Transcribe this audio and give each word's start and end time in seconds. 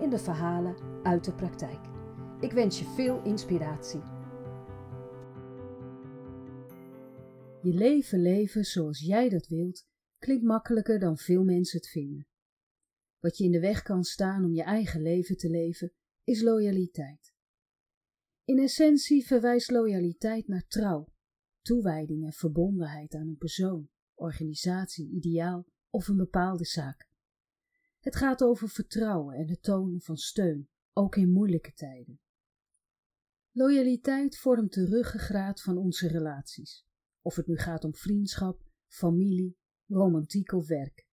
in 0.00 0.10
de 0.10 0.18
verhalen 0.18 0.76
uit 1.02 1.24
de 1.24 1.34
praktijk. 1.34 1.80
Ik 2.40 2.52
wens 2.52 2.78
je 2.78 2.84
veel 2.84 3.22
inspiratie. 3.22 4.00
Je 7.62 7.72
leven 7.74 8.22
leven 8.22 8.64
zoals 8.64 9.00
jij 9.00 9.28
dat 9.28 9.46
wilt 9.46 9.86
klinkt 10.18 10.44
makkelijker 10.44 10.98
dan 10.98 11.16
veel 11.16 11.44
mensen 11.44 11.78
het 11.78 11.88
vinden. 11.88 12.26
Wat 13.20 13.36
je 13.36 13.44
in 13.44 13.50
de 13.50 13.60
weg 13.60 13.82
kan 13.82 14.02
staan 14.04 14.44
om 14.44 14.54
je 14.54 14.62
eigen 14.62 15.02
leven 15.02 15.36
te 15.36 15.50
leven, 15.50 15.92
is 16.24 16.42
loyaliteit. 16.42 17.34
In 18.44 18.58
essentie 18.58 19.26
verwijst 19.26 19.70
loyaliteit 19.70 20.48
naar 20.48 20.66
trouw, 20.66 21.12
toewijding 21.60 22.24
en 22.24 22.32
verbondenheid 22.32 23.14
aan 23.14 23.28
een 23.28 23.36
persoon, 23.36 23.88
organisatie, 24.14 25.10
ideaal 25.10 25.66
of 25.90 26.08
een 26.08 26.16
bepaalde 26.16 26.64
zaak. 26.64 27.08
Het 28.04 28.16
gaat 28.16 28.42
over 28.42 28.68
vertrouwen 28.68 29.34
en 29.34 29.48
het 29.48 29.62
tonen 29.62 30.00
van 30.00 30.16
steun, 30.16 30.68
ook 30.92 31.16
in 31.16 31.30
moeilijke 31.30 31.72
tijden. 31.72 32.20
Loyaliteit 33.50 34.38
vormt 34.38 34.72
de 34.72 34.84
ruggengraat 34.84 35.62
van 35.62 35.76
onze 35.76 36.08
relaties, 36.08 36.86
of 37.20 37.36
het 37.36 37.46
nu 37.46 37.56
gaat 37.56 37.84
om 37.84 37.94
vriendschap, 37.94 38.62
familie, 38.86 39.56
romantiek 39.86 40.52
of 40.52 40.66
werk. 40.66 41.06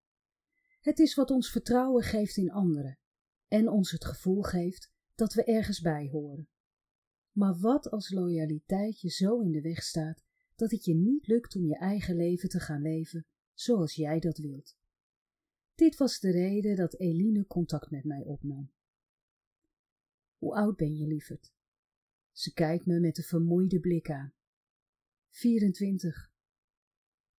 Het 0.79 0.99
is 0.99 1.15
wat 1.15 1.31
ons 1.31 1.51
vertrouwen 1.51 2.03
geeft 2.03 2.37
in 2.37 2.51
anderen 2.51 2.99
en 3.47 3.69
ons 3.69 3.91
het 3.91 4.05
gevoel 4.05 4.41
geeft 4.41 4.91
dat 5.15 5.33
we 5.33 5.43
ergens 5.43 5.81
bij 5.81 6.09
horen. 6.11 6.49
Maar 7.31 7.59
wat 7.59 7.89
als 7.89 8.11
loyaliteit 8.11 8.99
je 8.99 9.09
zo 9.09 9.41
in 9.41 9.51
de 9.51 9.61
weg 9.61 9.83
staat 9.83 10.23
dat 10.55 10.71
het 10.71 10.85
je 10.85 10.95
niet 10.95 11.27
lukt 11.27 11.55
om 11.55 11.65
je 11.65 11.77
eigen 11.77 12.15
leven 12.15 12.49
te 12.49 12.59
gaan 12.59 12.81
leven 12.81 13.25
zoals 13.53 13.95
jij 13.95 14.19
dat 14.19 14.37
wilt? 14.37 14.78
Dit 15.79 15.97
was 15.97 16.19
de 16.19 16.31
reden 16.31 16.75
dat 16.75 16.99
Eline 16.99 17.45
contact 17.45 17.91
met 17.91 18.03
mij 18.03 18.23
opnam. 18.23 18.71
Hoe 20.37 20.55
oud 20.55 20.75
ben 20.75 20.95
je, 20.95 21.07
lieverd? 21.07 21.53
Ze 22.31 22.53
kijkt 22.53 22.85
me 22.85 22.99
met 22.99 23.17
een 23.17 23.23
vermoeide 23.23 23.79
blik 23.79 24.09
aan. 24.09 24.33
24. 25.29 26.31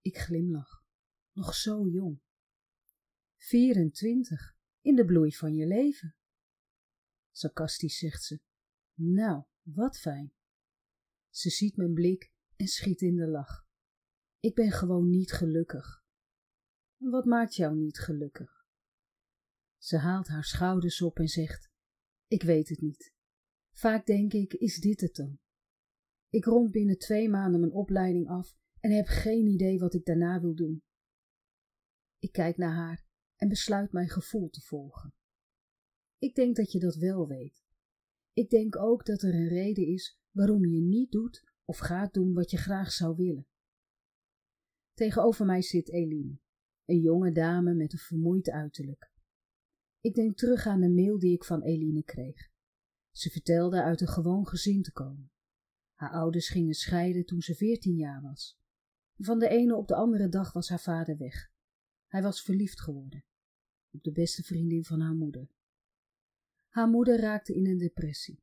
Ik 0.00 0.18
glimlach. 0.18 0.84
Nog 1.32 1.54
zo 1.54 1.88
jong. 1.88 2.20
24. 3.36 4.56
In 4.80 4.94
de 4.94 5.04
bloei 5.04 5.36
van 5.36 5.54
je 5.54 5.66
leven. 5.66 6.16
Sarcastisch 7.30 7.98
zegt 7.98 8.22
ze. 8.22 8.40
Nou, 8.94 9.44
wat 9.62 9.98
fijn. 9.98 10.32
Ze 11.30 11.50
ziet 11.50 11.76
mijn 11.76 11.92
blik 11.92 12.32
en 12.56 12.66
schiet 12.66 13.00
in 13.00 13.16
de 13.16 13.28
lach. 13.28 13.66
Ik 14.38 14.54
ben 14.54 14.70
gewoon 14.70 15.10
niet 15.10 15.32
gelukkig. 15.32 15.99
Wat 17.00 17.24
maakt 17.24 17.54
jou 17.54 17.76
niet 17.76 17.98
gelukkig? 17.98 18.66
Ze 19.78 19.96
haalt 19.96 20.28
haar 20.28 20.44
schouders 20.44 21.02
op 21.02 21.18
en 21.18 21.28
zegt: 21.28 21.70
Ik 22.26 22.42
weet 22.42 22.68
het 22.68 22.80
niet. 22.80 23.12
Vaak 23.72 24.06
denk 24.06 24.32
ik: 24.32 24.54
Is 24.54 24.80
dit 24.80 25.00
het 25.00 25.14
dan? 25.14 25.38
Ik 26.28 26.44
rond 26.44 26.70
binnen 26.70 26.98
twee 26.98 27.28
maanden 27.28 27.60
mijn 27.60 27.72
opleiding 27.72 28.28
af 28.28 28.56
en 28.80 28.90
heb 28.90 29.06
geen 29.06 29.46
idee 29.46 29.78
wat 29.78 29.94
ik 29.94 30.04
daarna 30.04 30.40
wil 30.40 30.54
doen. 30.54 30.82
Ik 32.18 32.32
kijk 32.32 32.56
naar 32.56 32.74
haar 32.74 33.06
en 33.36 33.48
besluit 33.48 33.92
mijn 33.92 34.08
gevoel 34.08 34.48
te 34.48 34.60
volgen. 34.60 35.14
Ik 36.18 36.34
denk 36.34 36.56
dat 36.56 36.72
je 36.72 36.78
dat 36.78 36.96
wel 36.96 37.26
weet. 37.28 37.64
Ik 38.32 38.50
denk 38.50 38.76
ook 38.76 39.06
dat 39.06 39.22
er 39.22 39.34
een 39.34 39.48
reden 39.48 39.86
is 39.86 40.18
waarom 40.30 40.66
je 40.66 40.80
niet 40.80 41.10
doet 41.10 41.44
of 41.64 41.78
gaat 41.78 42.12
doen 42.12 42.32
wat 42.32 42.50
je 42.50 42.56
graag 42.56 42.92
zou 42.92 43.16
willen. 43.16 43.46
Tegenover 44.94 45.46
mij 45.46 45.62
zit 45.62 45.90
Eline 45.92 46.40
een 46.90 47.00
jonge 47.00 47.32
dame 47.32 47.74
met 47.74 47.92
een 47.92 47.98
vermoeid 47.98 48.50
uiterlijk. 48.50 49.10
Ik 50.00 50.14
denk 50.14 50.36
terug 50.36 50.66
aan 50.66 50.80
de 50.80 50.90
mail 50.90 51.18
die 51.18 51.32
ik 51.32 51.44
van 51.44 51.62
Eline 51.62 52.02
kreeg. 52.02 52.48
Ze 53.10 53.30
vertelde 53.30 53.82
uit 53.82 54.00
een 54.00 54.08
gewoon 54.08 54.46
gezin 54.46 54.82
te 54.82 54.92
komen. 54.92 55.30
Haar 55.94 56.10
ouders 56.10 56.48
gingen 56.48 56.74
scheiden 56.74 57.24
toen 57.24 57.40
ze 57.40 57.54
veertien 57.54 57.96
jaar 57.96 58.22
was. 58.22 58.58
Van 59.16 59.38
de 59.38 59.48
ene 59.48 59.76
op 59.76 59.88
de 59.88 59.94
andere 59.94 60.28
dag 60.28 60.52
was 60.52 60.68
haar 60.68 60.80
vader 60.80 61.16
weg. 61.16 61.50
Hij 62.06 62.22
was 62.22 62.42
verliefd 62.42 62.80
geworden 62.80 63.24
op 63.92 64.02
de 64.02 64.12
beste 64.12 64.42
vriendin 64.42 64.84
van 64.84 65.00
haar 65.00 65.14
moeder. 65.14 65.50
Haar 66.68 66.88
moeder 66.88 67.20
raakte 67.20 67.54
in 67.54 67.66
een 67.66 67.78
depressie 67.78 68.42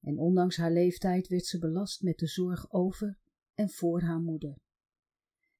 en 0.00 0.18
ondanks 0.18 0.56
haar 0.56 0.72
leeftijd 0.72 1.28
werd 1.28 1.46
ze 1.46 1.58
belast 1.58 2.02
met 2.02 2.18
de 2.18 2.26
zorg 2.26 2.72
over 2.72 3.18
en 3.54 3.70
voor 3.70 4.00
haar 4.00 4.20
moeder. 4.20 4.58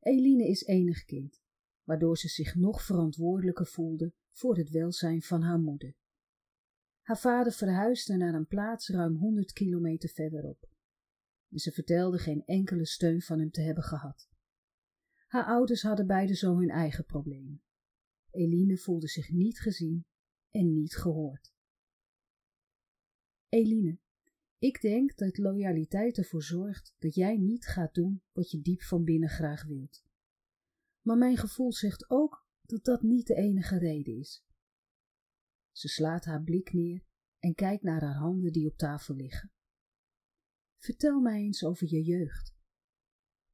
Eline 0.00 0.48
is 0.48 0.64
enig 0.64 1.04
kind 1.04 1.40
waardoor 1.88 2.18
ze 2.18 2.28
zich 2.28 2.54
nog 2.54 2.82
verantwoordelijker 2.82 3.66
voelde 3.66 4.12
voor 4.30 4.56
het 4.56 4.70
welzijn 4.70 5.22
van 5.22 5.42
haar 5.42 5.58
moeder. 5.58 5.94
Haar 7.02 7.18
vader 7.18 7.52
verhuisde 7.52 8.16
naar 8.16 8.34
een 8.34 8.46
plaats 8.46 8.88
ruim 8.88 9.16
honderd 9.16 9.52
kilometer 9.52 10.08
verderop. 10.08 10.68
En 11.50 11.58
ze 11.58 11.72
vertelde 11.72 12.18
geen 12.18 12.44
enkele 12.44 12.86
steun 12.86 13.20
van 13.20 13.38
hem 13.38 13.50
te 13.50 13.60
hebben 13.60 13.82
gehad. 13.84 14.28
Haar 15.26 15.44
ouders 15.44 15.82
hadden 15.82 16.06
beide 16.06 16.34
zo 16.34 16.56
hun 16.56 16.70
eigen 16.70 17.04
problemen. 17.04 17.62
Eline 18.30 18.76
voelde 18.76 19.08
zich 19.08 19.30
niet 19.30 19.60
gezien 19.60 20.06
en 20.50 20.72
niet 20.72 20.96
gehoord. 20.96 21.52
Eline, 23.48 23.98
ik 24.58 24.80
denk 24.80 25.16
dat 25.16 25.38
loyaliteit 25.38 26.18
ervoor 26.18 26.42
zorgt 26.42 26.94
dat 26.98 27.14
jij 27.14 27.36
niet 27.36 27.66
gaat 27.66 27.94
doen 27.94 28.22
wat 28.32 28.50
je 28.50 28.60
diep 28.60 28.82
van 28.82 29.04
binnen 29.04 29.28
graag 29.28 29.64
wilt 29.64 30.06
maar 31.08 31.18
mijn 31.18 31.36
gevoel 31.36 31.72
zegt 31.72 32.10
ook 32.10 32.46
dat 32.62 32.84
dat 32.84 33.02
niet 33.02 33.26
de 33.26 33.34
enige 33.34 33.78
reden 33.78 34.18
is. 34.18 34.44
Ze 35.72 35.88
slaat 35.88 36.24
haar 36.24 36.42
blik 36.42 36.72
neer 36.72 37.04
en 37.38 37.54
kijkt 37.54 37.82
naar 37.82 38.00
haar 38.00 38.16
handen 38.16 38.52
die 38.52 38.68
op 38.68 38.76
tafel 38.76 39.14
liggen. 39.14 39.52
Vertel 40.76 41.20
mij 41.20 41.40
eens 41.40 41.64
over 41.64 41.88
je 41.90 42.02
jeugd. 42.02 42.54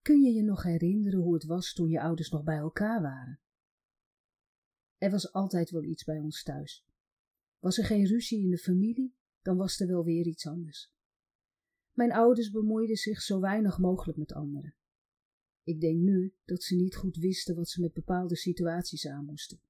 Kun 0.02 0.20
je 0.20 0.32
je 0.32 0.42
nog 0.42 0.62
herinneren 0.62 1.20
hoe 1.20 1.34
het 1.34 1.44
was 1.44 1.72
toen 1.72 1.88
je 1.88 2.00
ouders 2.00 2.30
nog 2.30 2.44
bij 2.44 2.56
elkaar 2.56 3.02
waren? 3.02 3.40
Er 4.98 5.10
was 5.10 5.32
altijd 5.32 5.70
wel 5.70 5.82
iets 5.82 6.04
bij 6.04 6.18
ons 6.18 6.42
thuis. 6.42 6.86
Was 7.58 7.78
er 7.78 7.84
geen 7.84 8.06
ruzie 8.06 8.42
in 8.42 8.50
de 8.50 8.58
familie, 8.58 9.16
dan 9.42 9.56
was 9.56 9.80
er 9.80 9.86
wel 9.86 10.04
weer 10.04 10.26
iets 10.26 10.46
anders. 10.46 10.92
Mijn 11.92 12.12
ouders 12.12 12.50
bemoeiden 12.50 12.96
zich 12.96 13.20
zo 13.20 13.40
weinig 13.40 13.78
mogelijk 13.78 14.18
met 14.18 14.32
anderen. 14.32 14.74
Ik 15.64 15.80
denk 15.80 16.00
nu 16.00 16.34
dat 16.44 16.62
ze 16.62 16.76
niet 16.76 16.96
goed 16.96 17.16
wisten 17.16 17.54
wat 17.54 17.68
ze 17.68 17.80
met 17.80 17.92
bepaalde 17.92 18.36
situaties 18.36 19.06
aan 19.06 19.24
moesten. 19.24 19.60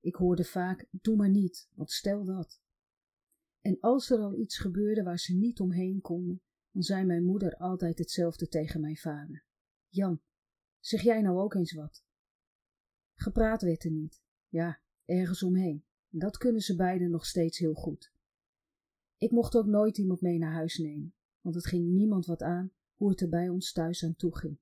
Ik 0.00 0.14
hoorde 0.14 0.44
vaak: 0.44 0.86
doe 0.90 1.16
maar 1.16 1.30
niet, 1.30 1.68
want 1.74 1.90
stel 1.90 2.24
dat. 2.24 2.60
En 3.60 3.80
als 3.80 4.10
er 4.10 4.18
al 4.18 4.34
iets 4.34 4.58
gebeurde 4.58 5.02
waar 5.02 5.18
ze 5.18 5.34
niet 5.34 5.60
omheen 5.60 6.00
konden, 6.00 6.42
dan 6.70 6.82
zei 6.82 7.04
mijn 7.04 7.24
moeder 7.24 7.56
altijd 7.56 7.98
hetzelfde 7.98 8.48
tegen 8.48 8.80
mijn 8.80 8.96
vader: 8.96 9.44
Jan, 9.88 10.20
zeg 10.80 11.02
jij 11.02 11.20
nou 11.20 11.38
ook 11.38 11.54
eens 11.54 11.72
wat? 11.72 12.04
Gepraat 13.14 13.62
werd 13.62 13.84
er 13.84 13.90
niet, 13.90 14.22
ja, 14.48 14.80
ergens 15.04 15.42
omheen. 15.42 15.84
Dat 16.08 16.36
kunnen 16.36 16.60
ze 16.60 16.76
beiden 16.76 17.10
nog 17.10 17.26
steeds 17.26 17.58
heel 17.58 17.74
goed. 17.74 18.12
Ik 19.16 19.30
mocht 19.30 19.56
ook 19.56 19.66
nooit 19.66 19.98
iemand 19.98 20.20
mee 20.20 20.38
naar 20.38 20.52
huis 20.52 20.78
nemen, 20.78 21.14
want 21.40 21.54
het 21.54 21.66
ging 21.66 21.88
niemand 21.88 22.26
wat 22.26 22.42
aan 22.42 22.72
hoe 22.94 23.10
het 23.10 23.20
er 23.20 23.28
bij 23.28 23.48
ons 23.48 23.72
thuis 23.72 24.04
aan 24.04 24.16
toe 24.16 24.36
ging. 24.36 24.58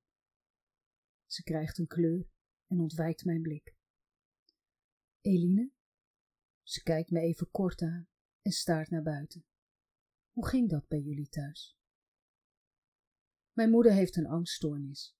Ze 1.26 1.42
krijgt 1.42 1.78
een 1.78 1.86
kleur 1.86 2.28
en 2.66 2.80
ontwijkt 2.80 3.24
mijn 3.24 3.42
blik. 3.42 3.76
Eline? 5.20 5.70
Ze 6.62 6.82
kijkt 6.82 7.10
me 7.10 7.20
even 7.20 7.50
kort 7.50 7.82
aan 7.82 8.08
en 8.42 8.52
staart 8.52 8.90
naar 8.90 9.02
buiten. 9.02 9.44
Hoe 10.32 10.46
ging 10.46 10.68
dat 10.68 10.88
bij 10.88 11.00
jullie 11.00 11.28
thuis? 11.28 11.78
Mijn 13.52 13.70
moeder 13.70 13.92
heeft 13.92 14.16
een 14.16 14.26
angststoornis 14.26 15.16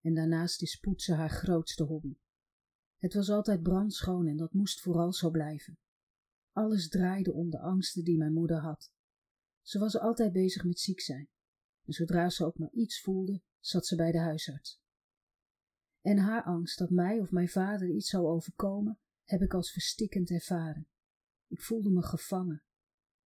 en 0.00 0.14
daarnaast 0.14 0.62
is 0.62 0.76
poetsen 0.76 1.16
haar 1.16 1.30
grootste 1.30 1.82
hobby. 1.82 2.18
Het 2.96 3.14
was 3.14 3.30
altijd 3.30 3.62
brandschoon 3.62 4.26
en 4.26 4.36
dat 4.36 4.52
moest 4.52 4.80
vooral 4.80 5.12
zo 5.12 5.30
blijven. 5.30 5.78
Alles 6.52 6.88
draaide 6.88 7.32
om 7.32 7.50
de 7.50 7.58
angsten 7.58 8.04
die 8.04 8.18
mijn 8.18 8.32
moeder 8.32 8.60
had. 8.60 8.92
Ze 9.62 9.78
was 9.78 9.98
altijd 9.98 10.32
bezig 10.32 10.64
met 10.64 10.78
ziek 10.78 11.00
zijn 11.00 11.28
en 11.84 11.92
zodra 11.92 12.30
ze 12.30 12.44
ook 12.44 12.58
maar 12.58 12.72
iets 12.72 13.00
voelde, 13.00 13.42
zat 13.60 13.86
ze 13.86 13.96
bij 13.96 14.12
de 14.12 14.18
huisarts 14.18 14.80
en 16.08 16.18
haar 16.18 16.42
angst 16.42 16.78
dat 16.78 16.90
mij 16.90 17.20
of 17.20 17.30
mijn 17.30 17.48
vader 17.48 17.88
iets 17.88 18.08
zou 18.08 18.26
overkomen, 18.26 18.98
heb 19.24 19.40
ik 19.40 19.54
als 19.54 19.72
verstikkend 19.72 20.30
ervaren. 20.30 20.88
Ik 21.46 21.60
voelde 21.60 21.90
me 21.90 22.02
gevangen 22.02 22.62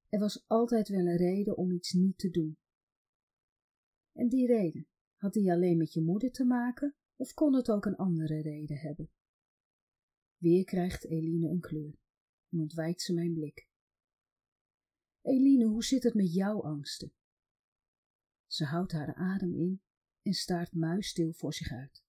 Er 0.09 0.19
was 0.19 0.45
altijd 0.47 0.89
wel 0.89 1.07
een 1.07 1.17
reden 1.17 1.57
om 1.57 1.71
iets 1.71 1.93
niet 1.93 2.19
te 2.19 2.31
doen. 2.31 2.59
En 4.13 4.29
die 4.29 4.47
reden, 4.47 4.89
had 5.17 5.33
die 5.33 5.53
alleen 5.53 5.77
met 5.77 5.93
je 5.93 6.03
moeder 6.03 6.31
te 6.31 6.45
maken 6.45 6.97
of 7.17 7.35
kon 7.35 7.55
het 7.55 7.71
ook 7.71 7.85
een 7.85 7.97
andere 7.97 8.41
reden 8.41 8.79
hebben? 8.79 9.11
Weer 10.37 10.65
krijgt 10.65 11.05
Eline 11.05 11.49
een 11.49 11.61
kleur 11.61 11.99
en 12.49 12.61
ontwijkt 12.61 13.03
ze 13.03 13.15
mijn 13.15 13.33
blik. 13.33 13.69
Eline, 15.21 15.65
hoe 15.65 15.85
zit 15.85 16.03
het 16.03 16.15
met 16.15 16.35
jouw 16.35 16.63
angsten? 16.63 17.13
Ze 18.47 18.65
houdt 18.65 18.93
haar 18.93 19.15
adem 19.15 19.55
in 19.55 19.83
en 20.23 20.33
staart 20.33 20.73
muisstil 20.73 21.33
voor 21.33 21.55
zich 21.55 21.73
uit. 21.73 22.03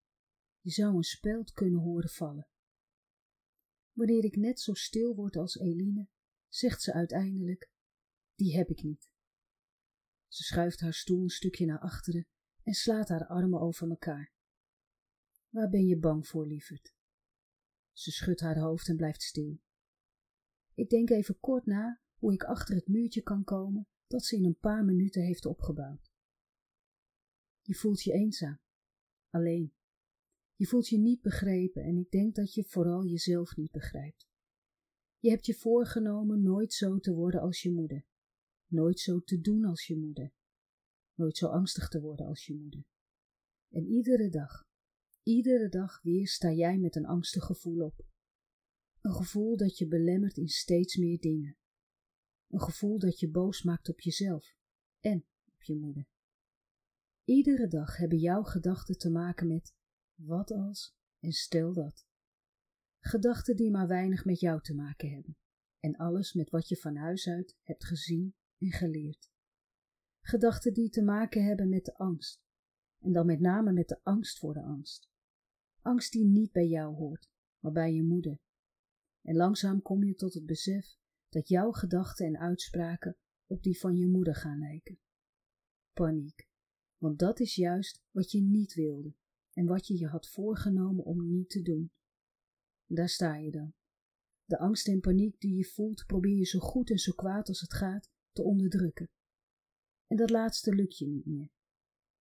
Je 0.63 0.71
zou 0.71 0.95
een 0.95 1.03
speld 1.03 1.51
kunnen 1.51 1.79
horen 1.79 2.09
vallen. 2.09 2.47
Wanneer 3.91 4.23
ik 4.23 4.35
net 4.35 4.59
zo 4.59 4.73
stil 4.73 5.15
word 5.15 5.35
als 5.35 5.55
Eline, 5.59 6.07
zegt 6.47 6.81
ze 6.81 6.93
uiteindelijk: 6.93 7.71
Die 8.35 8.57
heb 8.57 8.69
ik 8.69 8.83
niet. 8.83 9.09
Ze 10.27 10.43
schuift 10.43 10.79
haar 10.79 10.93
stoel 10.93 11.21
een 11.23 11.29
stukje 11.29 11.65
naar 11.65 11.79
achteren 11.79 12.27
en 12.63 12.73
slaat 12.73 13.09
haar 13.09 13.27
armen 13.27 13.59
over 13.59 13.89
elkaar. 13.89 14.33
Waar 15.49 15.69
ben 15.69 15.85
je 15.85 15.97
bang 15.97 16.27
voor, 16.27 16.47
lieverd? 16.47 16.93
Ze 17.91 18.11
schudt 18.11 18.39
haar 18.39 18.59
hoofd 18.59 18.87
en 18.87 18.95
blijft 18.95 19.21
stil. 19.21 19.61
Ik 20.73 20.89
denk 20.89 21.09
even 21.09 21.39
kort 21.39 21.65
na 21.65 22.01
hoe 22.13 22.33
ik 22.33 22.43
achter 22.43 22.75
het 22.75 22.87
muurtje 22.87 23.21
kan 23.21 23.43
komen 23.43 23.87
dat 24.07 24.25
ze 24.25 24.35
in 24.35 24.45
een 24.45 24.59
paar 24.59 24.85
minuten 24.85 25.23
heeft 25.23 25.45
opgebouwd. 25.45 26.11
Je 27.61 27.75
voelt 27.75 28.03
je 28.03 28.13
eenzaam, 28.13 28.59
alleen. 29.29 29.73
Je 30.63 30.69
voelt 30.69 30.87
je 30.87 30.97
niet 30.97 31.21
begrepen 31.21 31.83
en 31.83 31.97
ik 31.97 32.11
denk 32.11 32.35
dat 32.35 32.53
je 32.53 32.63
vooral 32.63 33.05
jezelf 33.05 33.55
niet 33.55 33.71
begrijpt. 33.71 34.27
Je 35.19 35.29
hebt 35.29 35.45
je 35.45 35.53
voorgenomen 35.53 36.43
nooit 36.43 36.73
zo 36.73 36.99
te 36.99 37.13
worden 37.13 37.41
als 37.41 37.61
je 37.61 37.71
moeder, 37.71 38.05
nooit 38.67 38.99
zo 38.99 39.19
te 39.19 39.39
doen 39.41 39.65
als 39.65 39.87
je 39.87 39.97
moeder, 39.97 40.33
nooit 41.13 41.37
zo 41.37 41.47
angstig 41.47 41.87
te 41.87 42.01
worden 42.01 42.25
als 42.25 42.45
je 42.45 42.55
moeder. 42.55 42.85
En 43.69 43.85
iedere 43.85 44.29
dag, 44.29 44.65
iedere 45.23 45.69
dag 45.69 46.01
weer 46.01 46.27
sta 46.27 46.51
jij 46.51 46.77
met 46.77 46.95
een 46.95 47.05
angstig 47.05 47.43
gevoel 47.43 47.85
op. 47.85 48.05
Een 49.01 49.13
gevoel 49.13 49.57
dat 49.57 49.77
je 49.77 49.87
belemmert 49.87 50.37
in 50.37 50.49
steeds 50.49 50.97
meer 50.97 51.19
dingen. 51.19 51.57
Een 52.47 52.61
gevoel 52.61 52.99
dat 52.99 53.19
je 53.19 53.29
boos 53.29 53.63
maakt 53.63 53.89
op 53.89 53.99
jezelf 53.99 54.55
en 54.99 55.25
op 55.53 55.63
je 55.63 55.75
moeder. 55.75 56.07
Iedere 57.23 57.67
dag 57.67 57.97
hebben 57.97 58.17
jouw 58.17 58.43
gedachten 58.43 58.97
te 58.97 59.09
maken 59.09 59.47
met 59.47 59.73
wat 60.15 60.51
als 60.51 60.95
en 61.19 61.31
stel 61.31 61.73
dat. 61.73 62.05
Gedachten 62.99 63.55
die 63.55 63.71
maar 63.71 63.87
weinig 63.87 64.25
met 64.25 64.39
jou 64.39 64.61
te 64.61 64.73
maken 64.73 65.11
hebben 65.11 65.37
en 65.79 65.95
alles 65.95 66.33
met 66.33 66.49
wat 66.49 66.67
je 66.67 66.77
van 66.77 66.95
huis 66.95 67.27
uit 67.27 67.57
hebt 67.61 67.85
gezien 67.85 68.35
en 68.57 68.71
geleerd. 68.71 69.31
Gedachten 70.21 70.73
die 70.73 70.89
te 70.89 71.03
maken 71.03 71.45
hebben 71.45 71.69
met 71.69 71.85
de 71.85 71.97
angst 71.97 72.41
en 72.99 73.11
dan 73.11 73.25
met 73.25 73.39
name 73.39 73.71
met 73.71 73.87
de 73.87 73.99
angst 74.03 74.39
voor 74.39 74.53
de 74.53 74.61
angst. 74.61 75.09
Angst 75.81 76.11
die 76.11 76.25
niet 76.25 76.51
bij 76.51 76.67
jou 76.67 76.95
hoort, 76.95 77.29
maar 77.59 77.71
bij 77.71 77.93
je 77.93 78.03
moeder. 78.03 78.39
En 79.21 79.35
langzaam 79.35 79.81
kom 79.81 80.03
je 80.03 80.15
tot 80.15 80.33
het 80.33 80.45
besef 80.45 80.95
dat 81.29 81.47
jouw 81.47 81.71
gedachten 81.71 82.25
en 82.25 82.37
uitspraken 82.37 83.17
op 83.45 83.63
die 83.63 83.79
van 83.79 83.97
je 83.97 84.07
moeder 84.07 84.35
gaan 84.35 84.59
lijken. 84.59 84.99
Paniek, 85.93 86.47
want 86.97 87.19
dat 87.19 87.39
is 87.39 87.55
juist 87.55 88.01
wat 88.11 88.31
je 88.31 88.41
niet 88.41 88.73
wilde 88.73 89.15
en 89.53 89.65
wat 89.65 89.87
je 89.87 89.97
je 89.97 90.07
had 90.07 90.29
voorgenomen 90.29 91.05
om 91.05 91.27
niet 91.29 91.49
te 91.49 91.61
doen. 91.61 91.91
Daar 92.85 93.09
sta 93.09 93.35
je 93.35 93.51
dan. 93.51 93.73
De 94.45 94.59
angst 94.59 94.87
en 94.87 94.99
paniek 94.99 95.39
die 95.39 95.55
je 95.55 95.65
voelt, 95.65 96.05
probeer 96.05 96.37
je 96.37 96.45
zo 96.45 96.59
goed 96.59 96.89
en 96.89 96.97
zo 96.97 97.11
kwaad 97.11 97.47
als 97.47 97.61
het 97.61 97.73
gaat 97.73 98.11
te 98.31 98.43
onderdrukken. 98.43 99.09
En 100.07 100.17
dat 100.17 100.29
laatste 100.29 100.75
lukt 100.75 100.97
je 100.97 101.07
niet 101.07 101.25
meer. 101.25 101.51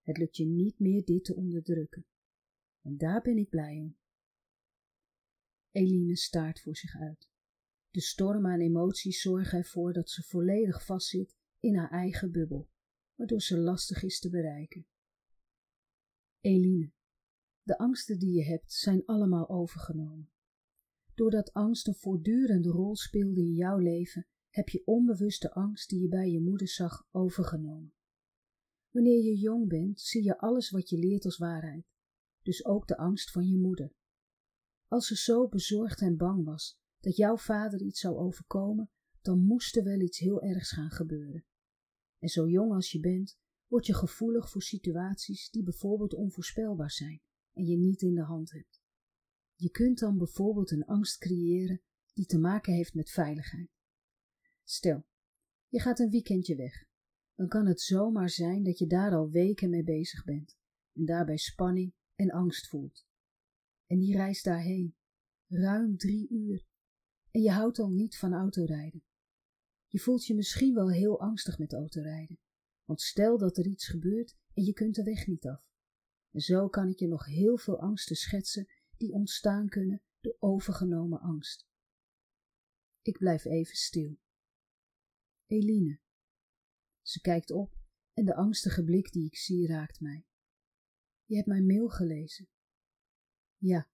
Het 0.02 0.19
lukt 0.19 0.37
je 0.37 0.46
niet 0.46 0.79
meer 0.79 1.05
dit 1.05 1.25
te 1.25 1.34
onderdrukken. 1.34 2.06
En 2.82 2.96
daar 2.96 3.20
ben 3.20 3.37
ik 3.37 3.49
blij 3.49 3.81
om. 3.81 3.96
Eline 5.70 6.17
staart 6.17 6.61
voor 6.61 6.76
zich 6.76 6.94
uit. 7.00 7.31
De 7.90 8.00
storm 8.00 8.46
aan 8.46 8.61
emoties 8.61 9.20
zorgen 9.20 9.58
ervoor 9.58 9.93
dat 9.93 10.11
ze 10.11 10.23
volledig 10.23 10.85
vastzit 10.85 11.37
in 11.58 11.76
haar 11.76 11.90
eigen 11.90 12.31
bubbel, 12.31 12.69
waardoor 13.14 13.40
ze 13.40 13.58
lastig 13.58 14.02
is 14.02 14.20
te 14.20 14.31
bereiken. 14.31 14.87
Eline, 16.40 16.93
de 17.62 17.79
angsten 17.79 18.19
die 18.19 18.32
je 18.32 18.44
hebt 18.44 18.73
zijn 18.73 19.05
allemaal 19.05 19.49
overgenomen. 19.49 20.31
Doordat 21.14 21.53
angst 21.53 21.87
een 21.87 21.94
voortdurende 21.94 22.69
rol 22.69 22.97
speelde 22.97 23.41
in 23.41 23.55
jouw 23.55 23.79
leven, 23.79 24.26
heb 24.49 24.69
je 24.69 24.87
onbewust 24.87 25.43
de 25.43 25.53
angst 25.53 25.88
die 25.88 26.00
je 26.00 26.09
bij 26.09 26.31
je 26.31 26.41
moeder 26.41 26.69
zag 26.69 27.06
overgenomen. 27.11 27.94
Wanneer 28.91 29.23
je 29.23 29.38
jong 29.38 29.69
bent, 29.69 30.00
zie 30.00 30.25
je 30.25 30.38
alles 30.38 30.70
wat 30.70 30.88
je 30.88 30.99
leert 30.99 31.25
als 31.25 31.38
waarheid, 31.38 31.87
dus 32.43 32.64
ook 32.64 32.87
de 32.87 32.97
angst 32.97 33.31
van 33.31 33.49
je 33.49 33.59
moeder. 33.59 33.93
Als 34.88 35.06
ze 35.06 35.17
zo 35.17 35.49
bezorgd 35.49 36.00
en 36.00 36.17
bang 36.17 36.44
was 36.44 36.81
dat 37.00 37.17
jouw 37.17 37.37
vader 37.37 37.81
iets 37.81 38.00
zou 38.00 38.17
overkomen, 38.17 38.91
dan 39.20 39.44
moest 39.44 39.76
er 39.76 39.85
wel 39.85 40.00
iets 40.00 40.19
heel 40.19 40.43
ergs 40.43 40.73
gaan 40.73 40.91
gebeuren. 40.91 41.44
En 42.19 42.29
zo 42.29 42.49
jong 42.49 42.73
als 42.73 42.93
je 42.93 43.00
bent, 43.00 43.38
word 43.67 43.87
je 43.87 43.94
gevoelig 43.94 44.50
voor 44.50 44.62
situaties 44.62 45.50
die 45.50 45.62
bijvoorbeeld 45.62 46.14
onvoorspelbaar 46.14 46.91
zijn 46.91 47.23
en 47.52 47.64
je 47.64 47.76
niet 47.76 48.02
in 48.02 48.14
de 48.14 48.22
hand 48.22 48.52
hebt. 48.52 48.82
Je 49.54 49.70
kunt 49.70 49.99
dan 49.99 50.19
bijvoorbeeld 50.19 50.70
een 50.70 50.84
angst 50.84 51.19
creëren 51.19 51.82
die 52.12 52.26
te 52.26 52.38
maken 52.38 52.72
heeft 52.72 52.94
met 52.94 53.10
veiligheid. 53.10 53.70
Stel, 54.64 55.06
je 55.69 55.81
gaat 55.81 55.99
een 55.99 56.10
weekendje 56.10 56.56
weg. 56.56 56.84
Dan 57.34 57.49
kan 57.49 57.66
het 57.66 57.81
zomaar 57.81 58.31
zijn 58.31 58.62
dat 58.62 58.78
je 58.78 58.87
daar 58.87 59.12
al 59.12 59.31
weken 59.31 59.70
mee 59.70 59.84
bezig 59.84 60.25
bent 60.25 60.56
en 60.93 61.04
daarbij 61.04 61.37
spanning 61.37 61.94
en 62.14 62.31
angst 62.31 62.69
voelt. 62.69 63.06
En 63.87 63.99
die 63.99 64.16
reis 64.16 64.43
daarheen, 64.43 64.94
ruim 65.46 65.96
drie 65.96 66.28
uur, 66.28 66.66
en 67.31 67.40
je 67.40 67.50
houdt 67.50 67.78
al 67.78 67.90
niet 67.90 68.19
van 68.19 68.32
autorijden. 68.32 69.02
Je 69.87 69.99
voelt 69.99 70.26
je 70.26 70.34
misschien 70.34 70.75
wel 70.75 70.90
heel 70.90 71.20
angstig 71.20 71.58
met 71.58 71.72
autorijden, 71.72 72.38
want 72.84 73.00
stel 73.00 73.38
dat 73.38 73.56
er 73.56 73.66
iets 73.66 73.87
gebeurt 73.87 74.37
en 74.54 74.64
je 74.64 74.72
kunt 74.72 74.94
de 74.94 75.02
weg 75.02 75.26
niet 75.26 75.46
af. 75.46 75.71
En 76.32 76.40
zo 76.40 76.69
kan 76.69 76.88
ik 76.88 76.99
je 76.99 77.08
nog 77.08 77.26
heel 77.26 77.56
veel 77.56 77.81
angsten 77.81 78.17
schetsen 78.17 78.69
die 78.96 79.12
ontstaan 79.12 79.69
kunnen 79.69 80.02
door 80.20 80.37
overgenomen 80.38 81.20
angst. 81.20 81.67
Ik 83.02 83.19
blijf 83.19 83.44
even 83.44 83.76
stil. 83.76 84.18
Eline. 85.47 86.00
Ze 87.02 87.21
kijkt 87.21 87.50
op 87.50 87.76
en 88.12 88.25
de 88.25 88.35
angstige 88.35 88.85
blik 88.85 89.12
die 89.12 89.26
ik 89.26 89.37
zie 89.37 89.66
raakt 89.66 90.00
mij. 90.00 90.26
Je 91.25 91.35
hebt 91.35 91.49
mijn 91.49 91.66
mail 91.66 91.88
gelezen. 91.88 92.49
Ja, 93.56 93.90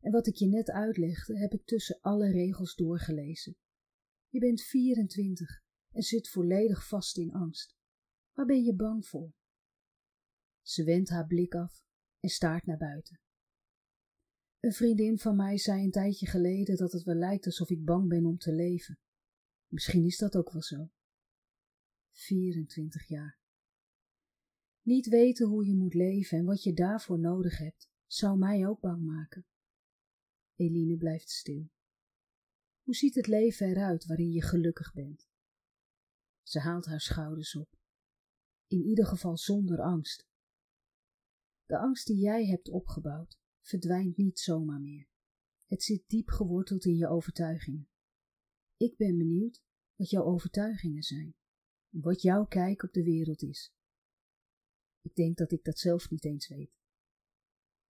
en 0.00 0.12
wat 0.12 0.26
ik 0.26 0.34
je 0.34 0.46
net 0.46 0.70
uitlegde, 0.70 1.38
heb 1.38 1.52
ik 1.52 1.66
tussen 1.66 2.00
alle 2.00 2.30
regels 2.30 2.74
doorgelezen. 2.74 3.56
Je 4.28 4.38
bent 4.38 4.62
24 4.62 5.62
en 5.90 6.02
zit 6.02 6.28
volledig 6.28 6.88
vast 6.88 7.16
in 7.18 7.32
angst. 7.32 7.76
Waar 8.32 8.46
ben 8.46 8.64
je 8.64 8.74
bang 8.74 9.06
voor? 9.06 9.34
Ze 10.62 10.84
wendt 10.84 11.08
haar 11.08 11.26
blik 11.26 11.54
af 11.54 11.86
en 12.20 12.28
staart 12.28 12.66
naar 12.66 12.76
buiten. 12.76 13.20
Een 14.60 14.72
vriendin 14.72 15.18
van 15.18 15.36
mij 15.36 15.58
zei 15.58 15.84
een 15.84 15.90
tijdje 15.90 16.26
geleden 16.26 16.76
dat 16.76 16.92
het 16.92 17.02
wel 17.02 17.14
lijkt 17.14 17.46
alsof 17.46 17.70
ik 17.70 17.84
bang 17.84 18.08
ben 18.08 18.24
om 18.24 18.38
te 18.38 18.52
leven. 18.52 18.98
Misschien 19.66 20.04
is 20.04 20.18
dat 20.18 20.36
ook 20.36 20.52
wel 20.52 20.62
zo. 20.62 20.90
24 22.12 23.08
jaar. 23.08 23.38
Niet 24.82 25.06
weten 25.08 25.46
hoe 25.46 25.66
je 25.66 25.74
moet 25.74 25.94
leven 25.94 26.38
en 26.38 26.44
wat 26.44 26.62
je 26.62 26.72
daarvoor 26.72 27.18
nodig 27.18 27.58
hebt, 27.58 27.90
zou 28.06 28.38
mij 28.38 28.66
ook 28.66 28.80
bang 28.80 29.02
maken. 29.04 29.46
Eline 30.54 30.96
blijft 30.96 31.30
stil. 31.30 31.70
Hoe 32.82 32.94
ziet 32.94 33.14
het 33.14 33.26
leven 33.26 33.66
eruit 33.68 34.06
waarin 34.06 34.32
je 34.32 34.42
gelukkig 34.42 34.92
bent? 34.92 35.28
Ze 36.42 36.60
haalt 36.60 36.86
haar 36.86 37.00
schouders 37.00 37.56
op. 37.56 37.78
In 38.66 38.82
ieder 38.82 39.06
geval 39.06 39.36
zonder 39.36 39.80
angst. 39.80 40.27
De 41.68 41.78
angst 41.78 42.06
die 42.06 42.16
jij 42.16 42.46
hebt 42.46 42.68
opgebouwd 42.68 43.38
verdwijnt 43.60 44.16
niet 44.16 44.38
zomaar 44.38 44.80
meer. 44.80 45.08
Het 45.66 45.82
zit 45.82 46.08
diep 46.08 46.28
geworteld 46.28 46.84
in 46.84 46.96
je 46.96 47.08
overtuigingen. 47.08 47.88
Ik 48.76 48.96
ben 48.96 49.18
benieuwd 49.18 49.62
wat 49.94 50.10
jouw 50.10 50.24
overtuigingen 50.24 51.02
zijn 51.02 51.36
wat 51.90 52.22
jouw 52.22 52.46
kijk 52.46 52.82
op 52.82 52.92
de 52.92 53.02
wereld 53.02 53.42
is. 53.42 53.74
Ik 55.00 55.14
denk 55.14 55.36
dat 55.36 55.52
ik 55.52 55.64
dat 55.64 55.78
zelf 55.78 56.10
niet 56.10 56.24
eens 56.24 56.48
weet. 56.48 56.76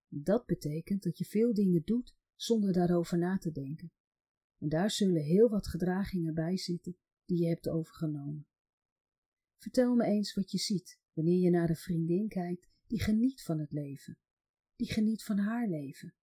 Dat 0.08 0.46
betekent 0.46 1.02
dat 1.02 1.18
je 1.18 1.24
veel 1.24 1.54
dingen 1.54 1.82
doet 1.84 2.16
zonder 2.34 2.72
daarover 2.72 3.18
na 3.18 3.38
te 3.38 3.50
denken. 3.50 3.92
En 4.58 4.68
daar 4.68 4.90
zullen 4.90 5.22
heel 5.22 5.48
wat 5.48 5.68
gedragingen 5.68 6.34
bij 6.34 6.56
zitten 6.56 6.96
die 7.24 7.42
je 7.42 7.48
hebt 7.48 7.68
overgenomen. 7.68 8.46
Vertel 9.56 9.94
me 9.94 10.04
eens 10.04 10.34
wat 10.34 10.50
je 10.50 10.58
ziet 10.58 11.00
wanneer 11.12 11.38
je 11.38 11.50
naar 11.50 11.68
een 11.68 11.76
vriendin 11.76 12.28
kijkt 12.28 12.68
die 12.88 13.00
geniet 13.00 13.42
van 13.42 13.58
het 13.58 13.72
leven, 13.72 14.18
die 14.76 14.92
geniet 14.92 15.24
van 15.24 15.38
haar 15.38 15.68
leven. 15.68 16.14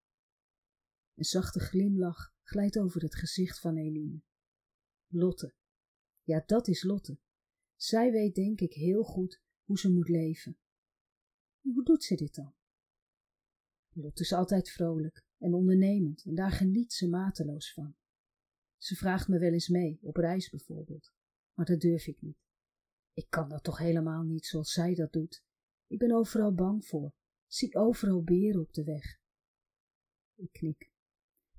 Een 1.16 1.24
zachte 1.24 1.60
glimlach 1.60 2.34
glijdt 2.44 2.78
over 2.78 3.02
het 3.02 3.16
gezicht 3.16 3.60
van 3.60 3.78
Eline. 3.78 4.22
Lotte, 5.08 5.54
Ja, 6.24 6.44
dat 6.46 6.68
is 6.68 6.84
Lotte. 6.84 7.20
Zij 7.76 8.12
weet 8.12 8.36
denk 8.36 8.60
ik 8.60 8.74
heel 8.74 9.04
goed 9.04 9.42
hoe 9.64 9.80
ze 9.80 9.92
moet 9.92 10.10
leven. 10.10 10.58
Hoe 11.62 11.84
doet 11.84 12.04
ze 12.04 12.16
dit 12.16 12.36
dan? 12.36 12.56
Lotte 13.90 14.22
is 14.22 14.34
altijd 14.34 14.72
vrolijk 14.72 15.26
en 15.38 15.54
ondernemend 15.54 16.26
en 16.26 16.36
daar 16.36 16.52
geniet 16.52 16.94
ze 16.94 17.10
mateloos 17.10 17.74
van. 17.74 17.96
Ze 18.78 18.96
vraagt 18.96 19.28
me 19.28 19.40
wel 19.40 19.52
eens 19.52 19.68
mee, 19.68 20.00
op 20.02 20.16
reis 20.16 20.50
bijvoorbeeld, 20.50 21.14
maar 21.54 21.66
dat 21.66 21.80
durf 21.80 22.08
ik 22.08 22.22
niet. 22.22 22.38
Ik 23.14 23.30
kan 23.30 23.50
dat 23.50 23.64
toch 23.64 23.78
helemaal 23.78 24.24
niet 24.24 24.46
zoals 24.46 24.72
zij 24.72 24.96
dat 24.96 25.14
doet. 25.14 25.44
Ik 25.88 25.98
ben 25.98 26.12
overal 26.12 26.54
bang 26.54 26.86
voor, 26.86 27.13
zie 27.48 27.75
overal 27.75 28.24
beren 28.24 28.62
op 28.62 28.74
de 28.74 28.84
weg. 28.84 29.20
Ik 30.36 30.51
knik. 30.51 30.92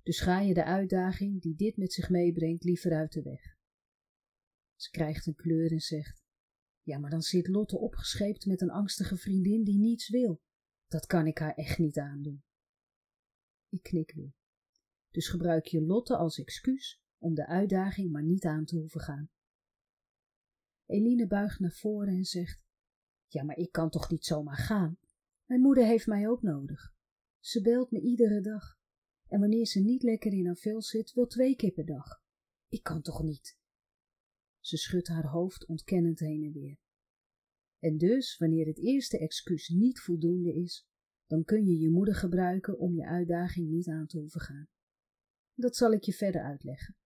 Dus 0.02 0.20
ga 0.20 0.40
je 0.40 0.54
de 0.54 0.64
uitdaging 0.64 1.42
die 1.42 1.54
dit 1.54 1.76
met 1.76 1.92
zich 1.92 2.08
meebrengt 2.10 2.64
liever 2.64 2.92
uit 2.92 3.12
de 3.12 3.22
weg. 3.22 3.56
Ze 4.74 4.90
krijgt 4.90 5.26
een 5.26 5.34
kleur 5.34 5.72
en 5.72 5.80
zegt: 5.80 6.24
Ja, 6.82 6.98
maar 6.98 7.10
dan 7.10 7.22
zit 7.22 7.48
Lotte 7.48 7.78
opgescheept 7.78 8.46
met 8.46 8.60
een 8.60 8.70
angstige 8.70 9.16
vriendin 9.16 9.64
die 9.64 9.78
niets 9.78 10.08
wil. 10.08 10.42
Dat 10.86 11.06
kan 11.06 11.26
ik 11.26 11.38
haar 11.38 11.54
echt 11.54 11.78
niet 11.78 11.98
aandoen. 11.98 12.44
Ik 13.68 13.82
knik 13.82 14.12
weer. 14.12 14.34
Dus 15.10 15.28
gebruik 15.28 15.66
je 15.66 15.82
Lotte 15.82 16.16
als 16.16 16.38
excuus 16.38 17.02
om 17.18 17.34
de 17.34 17.46
uitdaging 17.46 18.10
maar 18.12 18.24
niet 18.24 18.44
aan 18.44 18.64
te 18.64 18.76
hoeven 18.76 19.00
gaan. 19.00 19.30
Eline 20.86 21.26
buigt 21.26 21.58
naar 21.60 21.72
voren 21.72 22.14
en 22.14 22.24
zegt: 22.24 22.65
Ja, 23.26 23.44
maar 23.44 23.56
ik 23.56 23.72
kan 23.72 23.90
toch 23.90 24.10
niet 24.10 24.24
zomaar 24.24 24.56
gaan? 24.56 24.98
Mijn 25.44 25.60
moeder 25.60 25.84
heeft 25.84 26.06
mij 26.06 26.28
ook 26.28 26.42
nodig. 26.42 26.94
Ze 27.40 27.60
belt 27.60 27.90
me 27.90 28.00
iedere 28.00 28.40
dag. 28.40 28.78
En 29.28 29.40
wanneer 29.40 29.66
ze 29.66 29.80
niet 29.80 30.02
lekker 30.02 30.32
in 30.32 30.46
haar 30.46 30.56
vel 30.56 30.82
zit, 30.82 31.12
wel 31.12 31.26
twee 31.26 31.56
keer 31.56 31.72
per 31.72 31.86
dag. 31.86 32.22
Ik 32.68 32.82
kan 32.82 33.02
toch 33.02 33.22
niet? 33.22 33.58
Ze 34.60 34.76
schudt 34.76 35.08
haar 35.08 35.26
hoofd 35.26 35.66
ontkennend 35.66 36.18
heen 36.18 36.42
en 36.42 36.52
weer. 36.52 36.78
En 37.78 37.96
dus, 37.96 38.36
wanneer 38.38 38.66
het 38.66 38.78
eerste 38.78 39.18
excuus 39.18 39.68
niet 39.68 40.00
voldoende 40.00 40.54
is, 40.54 40.86
dan 41.26 41.44
kun 41.44 41.66
je 41.66 41.78
je 41.78 41.90
moeder 41.90 42.14
gebruiken 42.14 42.78
om 42.78 42.94
je 42.94 43.06
uitdaging 43.06 43.68
niet 43.68 43.88
aan 43.88 44.06
te 44.06 44.18
hoeven 44.18 44.40
gaan. 44.40 44.68
Dat 45.54 45.76
zal 45.76 45.92
ik 45.92 46.02
je 46.02 46.12
verder 46.12 46.42
uitleggen. 46.42 46.96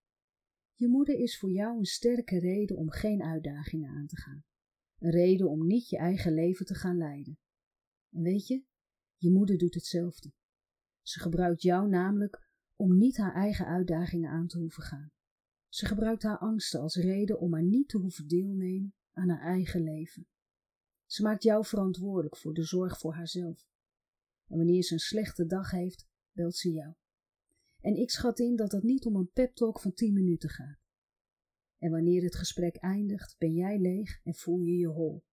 Je 0.74 0.88
moeder 0.88 1.18
is 1.18 1.38
voor 1.38 1.50
jou 1.50 1.78
een 1.78 1.84
sterke 1.84 2.38
reden 2.38 2.76
om 2.76 2.90
geen 2.90 3.22
uitdagingen 3.22 3.90
aan 3.90 4.06
te 4.06 4.16
gaan. 4.16 4.44
Een 5.00 5.10
reden 5.10 5.48
om 5.48 5.66
niet 5.66 5.88
je 5.88 5.96
eigen 5.96 6.34
leven 6.34 6.66
te 6.66 6.74
gaan 6.74 6.96
leiden. 6.96 7.38
En 8.10 8.22
weet 8.22 8.46
je, 8.46 8.64
je 9.16 9.30
moeder 9.30 9.58
doet 9.58 9.74
hetzelfde. 9.74 10.32
Ze 11.02 11.20
gebruikt 11.20 11.62
jou 11.62 11.88
namelijk 11.88 12.48
om 12.76 12.96
niet 12.96 13.16
haar 13.16 13.34
eigen 13.34 13.66
uitdagingen 13.66 14.30
aan 14.30 14.46
te 14.46 14.58
hoeven 14.58 14.82
gaan. 14.82 15.12
Ze 15.68 15.86
gebruikt 15.86 16.22
haar 16.22 16.38
angsten 16.38 16.80
als 16.80 16.96
reden 16.96 17.38
om 17.38 17.50
maar 17.50 17.62
niet 17.62 17.88
te 17.88 17.98
hoeven 17.98 18.28
deelnemen 18.28 18.94
aan 19.12 19.28
haar 19.28 19.40
eigen 19.40 19.82
leven. 19.82 20.26
Ze 21.06 21.22
maakt 21.22 21.42
jou 21.42 21.64
verantwoordelijk 21.64 22.36
voor 22.36 22.54
de 22.54 22.64
zorg 22.64 22.98
voor 22.98 23.14
haarzelf. 23.14 23.68
En 24.46 24.56
wanneer 24.56 24.82
ze 24.82 24.92
een 24.92 24.98
slechte 24.98 25.46
dag 25.46 25.70
heeft, 25.70 26.08
belt 26.32 26.56
ze 26.56 26.70
jou. 26.70 26.94
En 27.80 27.96
ik 27.96 28.10
schat 28.10 28.38
in 28.38 28.56
dat 28.56 28.72
het 28.72 28.82
niet 28.82 29.04
om 29.04 29.16
een 29.16 29.30
pep-talk 29.32 29.80
van 29.80 29.92
tien 29.92 30.12
minuten 30.12 30.48
gaat. 30.48 30.79
En 31.80 31.90
wanneer 31.90 32.22
het 32.22 32.36
gesprek 32.36 32.76
eindigt, 32.76 33.38
ben 33.38 33.54
jij 33.54 33.78
leeg 33.78 34.20
en 34.22 34.34
voel 34.34 34.60
je 34.60 34.76
je 34.76 34.86
hol. 34.86 35.24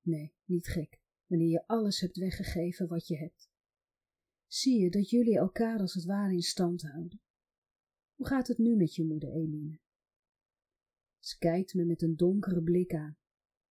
Nee, 0.00 0.34
niet 0.44 0.66
gek, 0.66 1.00
wanneer 1.26 1.48
je 1.48 1.66
alles 1.66 2.00
hebt 2.00 2.16
weggegeven 2.16 2.88
wat 2.88 3.06
je 3.06 3.16
hebt. 3.16 3.50
Zie 4.46 4.80
je 4.80 4.90
dat 4.90 5.10
jullie 5.10 5.38
elkaar 5.38 5.78
als 5.78 5.94
het 5.94 6.04
ware 6.04 6.32
in 6.32 6.42
stand 6.42 6.82
houden. 6.82 7.20
Hoe 8.14 8.26
gaat 8.26 8.48
het 8.48 8.58
nu 8.58 8.76
met 8.76 8.94
je 8.94 9.04
moeder, 9.04 9.32
Eline? 9.32 9.80
Ze 11.18 11.38
kijkt 11.38 11.74
me 11.74 11.84
met 11.84 12.02
een 12.02 12.16
donkere 12.16 12.62
blik 12.62 12.94
aan. 12.94 13.18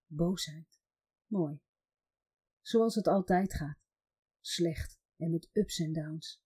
Boosheid. 0.07 0.81
Mooi. 1.27 1.61
Zoals 2.61 2.95
het 2.95 3.07
altijd 3.07 3.55
gaat. 3.55 3.79
Slecht 4.41 4.99
en 5.17 5.31
met 5.31 5.51
ups 5.53 5.79
en 5.79 5.93
downs. 5.93 6.43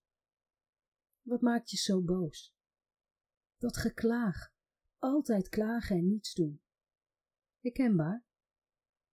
Wat 1.22 1.40
maakt 1.40 1.70
je 1.70 1.76
zo 1.76 2.02
boos? 2.02 2.54
Dat 3.56 3.76
geklaag. 3.76 4.51
Altijd 5.02 5.48
klagen 5.48 5.96
en 5.96 6.06
niets 6.06 6.34
doen. 6.34 6.60
Herkenbaar? 7.60 8.24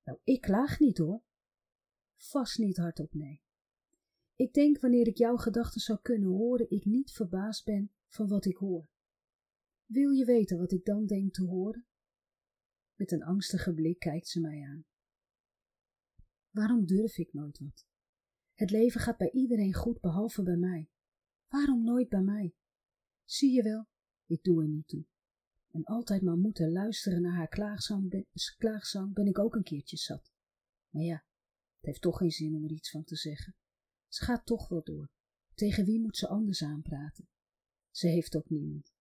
Nou, 0.04 0.20
ik 0.24 0.42
klaag 0.42 0.80
niet 0.80 0.98
hoor. 0.98 1.24
Vast 2.16 2.58
niet 2.58 2.78
hardop, 2.78 3.14
nee. 3.14 3.42
Ik 4.36 4.54
denk 4.54 4.80
wanneer 4.80 5.08
ik 5.08 5.18
jouw 5.18 5.36
gedachten 5.36 5.82
zou 5.82 6.00
kunnen 6.02 6.30
horen, 6.30 6.70
ik 6.70 6.86
niet 6.86 7.12
verbaasd 7.12 7.66
ben 7.66 7.92
van 8.08 8.28
wat 8.28 8.46
ik 8.46 8.56
hoor. 8.56 8.90
Wil 9.86 10.12
je 10.12 10.26
weten 10.26 10.58
wat 10.58 10.72
ik 10.72 10.86
dan 10.86 11.06
denk 11.06 11.34
te 11.34 11.44
horen? 11.44 11.88
Met 12.96 13.12
een 13.12 13.24
angstige 13.24 13.74
blik 13.74 14.00
kijkt 14.00 14.28
ze 14.28 14.40
mij 14.40 14.64
aan. 14.64 14.86
Waarom 16.50 16.86
durf 16.86 17.18
ik 17.18 17.34
nooit 17.34 17.60
wat? 17.60 17.86
Het 18.54 18.72
leven 18.72 19.02
gaat 19.02 19.18
bij 19.18 19.32
iedereen 19.32 19.74
goed 19.74 20.00
behalve 20.00 20.44
bij 20.44 20.58
mij. 20.58 20.90
Waarom 21.48 21.84
nooit 21.84 22.10
bij 22.10 22.24
mij? 22.24 22.56
Zie 23.24 23.52
je 23.52 23.64
wel, 23.64 23.88
ik 24.26 24.44
doe 24.44 24.62
er 24.62 24.68
niet 24.68 24.88
toe. 24.88 25.09
En 25.80 25.86
altijd 25.86 26.22
maar 26.22 26.38
moeten 26.38 26.72
luisteren 26.72 27.22
naar 27.22 27.36
haar 27.36 27.48
klaagzang 27.48 28.26
klaagzang 28.58 29.14
ben 29.14 29.28
ik 29.28 29.40
ook 29.40 29.56
een 29.56 29.64
keertje 29.64 29.98
zat. 29.98 30.32
Maar 30.90 31.04
ja, 31.04 31.26
het 31.76 31.86
heeft 31.86 32.02
toch 32.02 32.18
geen 32.18 32.32
zin 32.32 32.56
om 32.56 32.64
er 32.64 32.72
iets 32.72 32.90
van 32.90 33.04
te 33.04 33.16
zeggen. 33.16 33.56
Ze 34.08 34.24
gaat 34.24 34.46
toch 34.46 34.68
wel 34.68 34.84
door. 34.84 35.12
Tegen 35.54 35.86
wie 35.86 36.00
moet 36.00 36.18
ze 36.18 36.28
anders 36.28 36.64
aanpraten? 36.64 37.30
Ze 37.90 38.08
heeft 38.08 38.36
ook 38.36 38.50
niemand. 38.50 38.94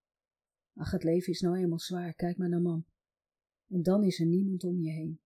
Ach, 0.75 0.91
het 0.91 1.03
leven 1.03 1.33
is 1.33 1.41
nou 1.41 1.57
eenmaal 1.57 1.79
zwaar, 1.79 2.15
kijk 2.15 2.37
maar 2.37 2.49
naar 2.49 2.63
mam. 2.63 2.87
En 3.69 3.83
dan 3.83 4.05
is 4.05 4.21
er 4.21 4.27
niemand 4.27 4.65
om 4.65 4.81
je 4.81 4.91
heen. 4.91 5.21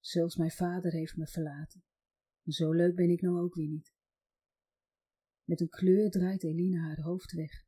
Zelfs 0.00 0.36
mijn 0.36 0.50
vader 0.50 0.92
heeft 0.92 1.16
me 1.16 1.26
verlaten. 1.26 1.84
En 2.44 2.52
zo 2.52 2.72
leuk 2.72 2.94
ben 2.94 3.10
ik 3.10 3.20
nou 3.20 3.40
ook 3.40 3.54
weer 3.54 3.68
niet. 3.68 3.94
Met 5.44 5.60
een 5.60 5.68
kleur 5.68 6.10
draait 6.10 6.44
Eline 6.44 6.78
haar 6.78 7.00
hoofd 7.00 7.32
weg. 7.32 7.64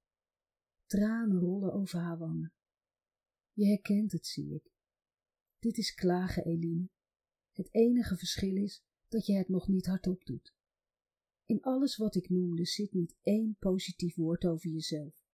Tranen 0.86 1.38
rollen 1.38 1.72
over 1.72 1.98
haar 1.98 2.18
wangen. 2.18 2.52
Je 3.58 3.66
herkent 3.66 4.12
het, 4.12 4.26
zie 4.26 4.54
ik. 4.54 4.72
Dit 5.58 5.78
is 5.78 5.94
klagen, 5.94 6.44
Eline. 6.44 6.88
Het 7.52 7.74
enige 7.74 8.16
verschil 8.16 8.56
is 8.56 8.82
dat 9.08 9.26
je 9.26 9.36
het 9.36 9.48
nog 9.48 9.68
niet 9.68 9.86
hardop 9.86 10.24
doet. 10.24 10.54
In 11.44 11.62
alles 11.62 11.96
wat 11.96 12.14
ik 12.14 12.28
noemde 12.28 12.64
zit 12.64 12.92
niet 12.92 13.16
één 13.22 13.56
positief 13.58 14.14
woord 14.14 14.44
over 14.44 14.70
jezelf. 14.70 15.24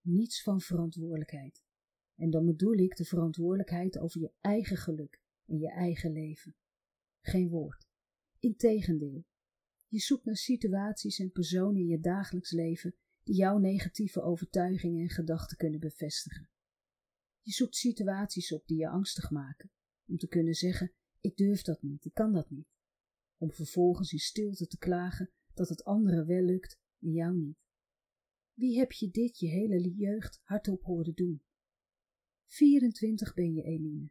Niets 0.00 0.42
van 0.42 0.60
verantwoordelijkheid. 0.60 1.62
En 2.14 2.30
dan 2.30 2.46
bedoel 2.46 2.74
ik 2.74 2.96
de 2.96 3.04
verantwoordelijkheid 3.04 3.98
over 3.98 4.20
je 4.20 4.32
eigen 4.40 4.76
geluk 4.76 5.20
en 5.46 5.58
je 5.58 5.70
eigen 5.70 6.12
leven. 6.12 6.56
Geen 7.20 7.48
woord. 7.48 7.86
Integendeel. 8.38 9.24
Je 9.88 9.98
zoekt 9.98 10.24
naar 10.24 10.36
situaties 10.36 11.18
en 11.18 11.32
personen 11.32 11.80
in 11.80 11.86
je 11.86 12.00
dagelijks 12.00 12.50
leven 12.50 12.94
die 13.22 13.34
jouw 13.34 13.58
negatieve 13.58 14.22
overtuigingen 14.22 15.02
en 15.02 15.10
gedachten 15.10 15.56
kunnen 15.56 15.80
bevestigen. 15.80 16.50
Je 17.46 17.52
zoekt 17.52 17.76
situaties 17.76 18.52
op 18.52 18.66
die 18.66 18.78
je 18.78 18.88
angstig 18.88 19.30
maken, 19.30 19.70
om 20.06 20.16
te 20.16 20.26
kunnen 20.26 20.54
zeggen: 20.54 20.92
Ik 21.20 21.36
durf 21.36 21.62
dat 21.62 21.82
niet, 21.82 22.04
ik 22.04 22.14
kan 22.14 22.32
dat 22.32 22.50
niet. 22.50 22.68
Om 23.36 23.52
vervolgens 23.52 24.12
in 24.12 24.18
stilte 24.18 24.66
te 24.66 24.78
klagen 24.78 25.30
dat 25.54 25.68
het 25.68 25.84
anderen 25.84 26.26
wel 26.26 26.42
lukt 26.42 26.80
en 27.00 27.12
jou 27.12 27.36
niet. 27.36 27.58
Wie 28.52 28.78
heb 28.78 28.92
je 28.92 29.10
dit 29.10 29.38
je 29.38 29.48
hele 29.48 29.94
jeugd 29.94 30.40
hardop 30.42 30.82
horen 30.82 31.14
doen? 31.14 31.42
24 32.46 33.34
ben 33.34 33.52
je, 33.52 33.62
Eline, 33.62 34.10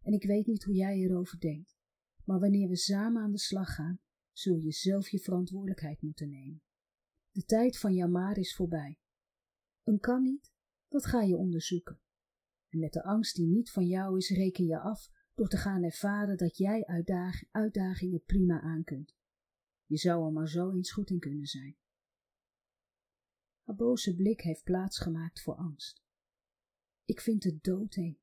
en 0.00 0.12
ik 0.12 0.24
weet 0.24 0.46
niet 0.46 0.64
hoe 0.64 0.74
jij 0.74 0.98
erover 0.98 1.40
denkt, 1.40 1.76
maar 2.24 2.40
wanneer 2.40 2.68
we 2.68 2.76
samen 2.76 3.22
aan 3.22 3.32
de 3.32 3.38
slag 3.38 3.74
gaan, 3.74 4.00
zul 4.32 4.56
je 4.56 4.72
zelf 4.72 5.08
je 5.08 5.18
verantwoordelijkheid 5.18 6.02
moeten 6.02 6.28
nemen. 6.28 6.62
De 7.30 7.44
tijd 7.44 7.78
van 7.78 7.94
jammer 7.94 8.38
is 8.38 8.54
voorbij. 8.54 8.98
Een 9.82 10.00
kan 10.00 10.22
niet, 10.22 10.52
dat 10.88 11.06
ga 11.06 11.22
je 11.22 11.36
onderzoeken. 11.36 12.00
En 12.68 12.78
met 12.78 12.92
de 12.92 13.02
angst 13.02 13.36
die 13.36 13.46
niet 13.46 13.70
van 13.70 13.86
jou 13.86 14.16
is, 14.16 14.30
reken 14.30 14.64
je 14.64 14.78
af 14.78 15.10
door 15.34 15.48
te 15.48 15.56
gaan 15.56 15.82
ervaren 15.82 16.36
dat 16.36 16.56
jij 16.56 16.84
uitdagingen 17.50 18.22
prima 18.24 18.60
aan 18.60 18.84
kunt. 18.84 19.16
Je 19.86 19.96
zou 19.96 20.26
er 20.26 20.32
maar 20.32 20.48
zo 20.48 20.70
eens 20.72 20.92
goed 20.92 21.10
in 21.10 21.18
kunnen 21.18 21.46
zijn. 21.46 21.76
Haar 23.62 23.76
boze 23.76 24.14
blik 24.14 24.40
heeft 24.40 24.62
plaats 24.62 24.98
gemaakt 24.98 25.42
voor 25.42 25.54
angst. 25.54 26.02
Ik 27.04 27.20
vind 27.20 27.44
het 27.44 27.62
doodeng. 27.62 28.18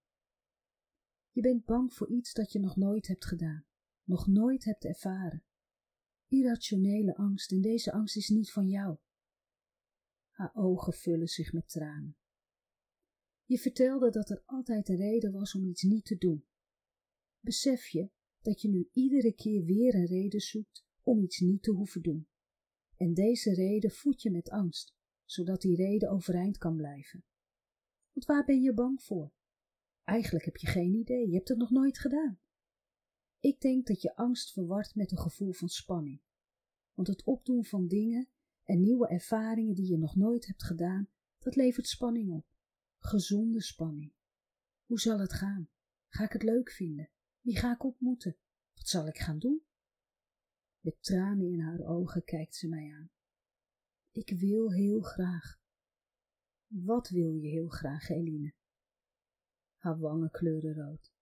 Je 1.31 1.41
bent 1.41 1.65
bang 1.65 1.93
voor 1.93 2.09
iets 2.09 2.33
dat 2.33 2.51
je 2.51 2.59
nog 2.59 2.75
nooit 2.75 3.07
hebt 3.07 3.25
gedaan, 3.25 3.65
nog 4.03 4.27
nooit 4.27 4.63
hebt 4.63 4.85
ervaren. 4.85 5.43
Irrationele 6.27 7.15
angst 7.15 7.51
en 7.51 7.61
deze 7.61 7.91
angst 7.91 8.15
is 8.15 8.29
niet 8.29 8.51
van 8.51 8.67
jou. 8.67 8.97
Haar 10.29 10.51
ogen 10.53 10.93
vullen 10.93 11.27
zich 11.27 11.53
met 11.53 11.69
tranen. 11.69 12.17
Je 13.45 13.57
vertelde 13.57 14.09
dat 14.09 14.29
er 14.29 14.43
altijd 14.45 14.89
een 14.89 14.95
reden 14.95 15.31
was 15.31 15.55
om 15.55 15.65
iets 15.65 15.81
niet 15.81 16.05
te 16.05 16.17
doen. 16.17 16.45
Besef 17.39 17.87
je 17.87 18.09
dat 18.41 18.61
je 18.61 18.69
nu 18.69 18.89
iedere 18.91 19.33
keer 19.33 19.63
weer 19.63 19.95
een 19.95 20.05
reden 20.05 20.39
zoekt 20.39 20.85
om 21.01 21.23
iets 21.23 21.39
niet 21.39 21.63
te 21.63 21.71
hoeven 21.71 22.01
doen. 22.01 22.27
En 22.95 23.13
deze 23.13 23.53
reden 23.53 23.91
voed 23.91 24.21
je 24.21 24.31
met 24.31 24.49
angst, 24.49 24.95
zodat 25.25 25.61
die 25.61 25.75
reden 25.75 26.09
overeind 26.09 26.57
kan 26.57 26.75
blijven. 26.75 27.23
Want 28.11 28.25
waar 28.25 28.45
ben 28.45 28.61
je 28.61 28.73
bang 28.73 29.01
voor? 29.01 29.33
Eigenlijk 30.03 30.45
heb 30.45 30.55
je 30.55 30.67
geen 30.67 30.93
idee, 30.93 31.27
je 31.27 31.35
hebt 31.35 31.47
het 31.47 31.57
nog 31.57 31.69
nooit 31.69 31.99
gedaan. 31.99 32.39
Ik 33.39 33.59
denk 33.59 33.87
dat 33.87 34.01
je 34.01 34.15
angst 34.15 34.51
verward 34.51 34.95
met 34.95 35.11
een 35.11 35.19
gevoel 35.19 35.51
van 35.51 35.69
spanning. 35.69 36.21
Want 36.93 37.07
het 37.07 37.23
opdoen 37.23 37.65
van 37.65 37.87
dingen 37.87 38.29
en 38.63 38.81
nieuwe 38.81 39.07
ervaringen 39.07 39.75
die 39.75 39.89
je 39.89 39.97
nog 39.97 40.15
nooit 40.15 40.45
hebt 40.47 40.63
gedaan, 40.63 41.09
dat 41.39 41.55
levert 41.55 41.87
spanning 41.87 42.31
op. 42.31 42.54
Gezonde 43.05 43.61
spanning. 43.61 44.13
Hoe 44.85 44.99
zal 44.99 45.19
het 45.19 45.33
gaan? 45.33 45.69
Ga 46.07 46.23
ik 46.23 46.31
het 46.31 46.43
leuk 46.43 46.71
vinden? 46.71 47.09
Wie 47.41 47.57
ga 47.57 47.73
ik 47.73 47.83
ontmoeten? 47.83 48.37
Wat 48.73 48.87
zal 48.87 49.07
ik 49.07 49.17
gaan 49.17 49.39
doen? 49.39 49.65
Met 50.79 51.03
tranen 51.03 51.51
in 51.51 51.59
haar 51.59 51.79
ogen 51.79 52.23
kijkt 52.23 52.55
ze 52.55 52.67
mij 52.67 52.93
aan. 52.93 53.11
Ik 54.11 54.29
wil 54.39 54.73
heel 54.73 55.01
graag. 55.01 55.59
Wat 56.67 57.09
wil 57.09 57.31
je 57.31 57.47
heel 57.47 57.67
graag, 57.67 58.09
Eline? 58.09 58.53
Haar 59.77 59.99
wangen 59.99 60.31
kleuren 60.31 60.75
rood. 60.75 61.13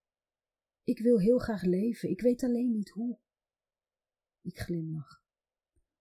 Ik 0.83 0.99
wil 0.99 1.19
heel 1.19 1.37
graag 1.37 1.63
leven, 1.63 2.09
ik 2.09 2.21
weet 2.21 2.43
alleen 2.43 2.71
niet 2.71 2.89
hoe. 2.89 3.19
Ik 4.41 4.59
glimlach. 4.59 5.23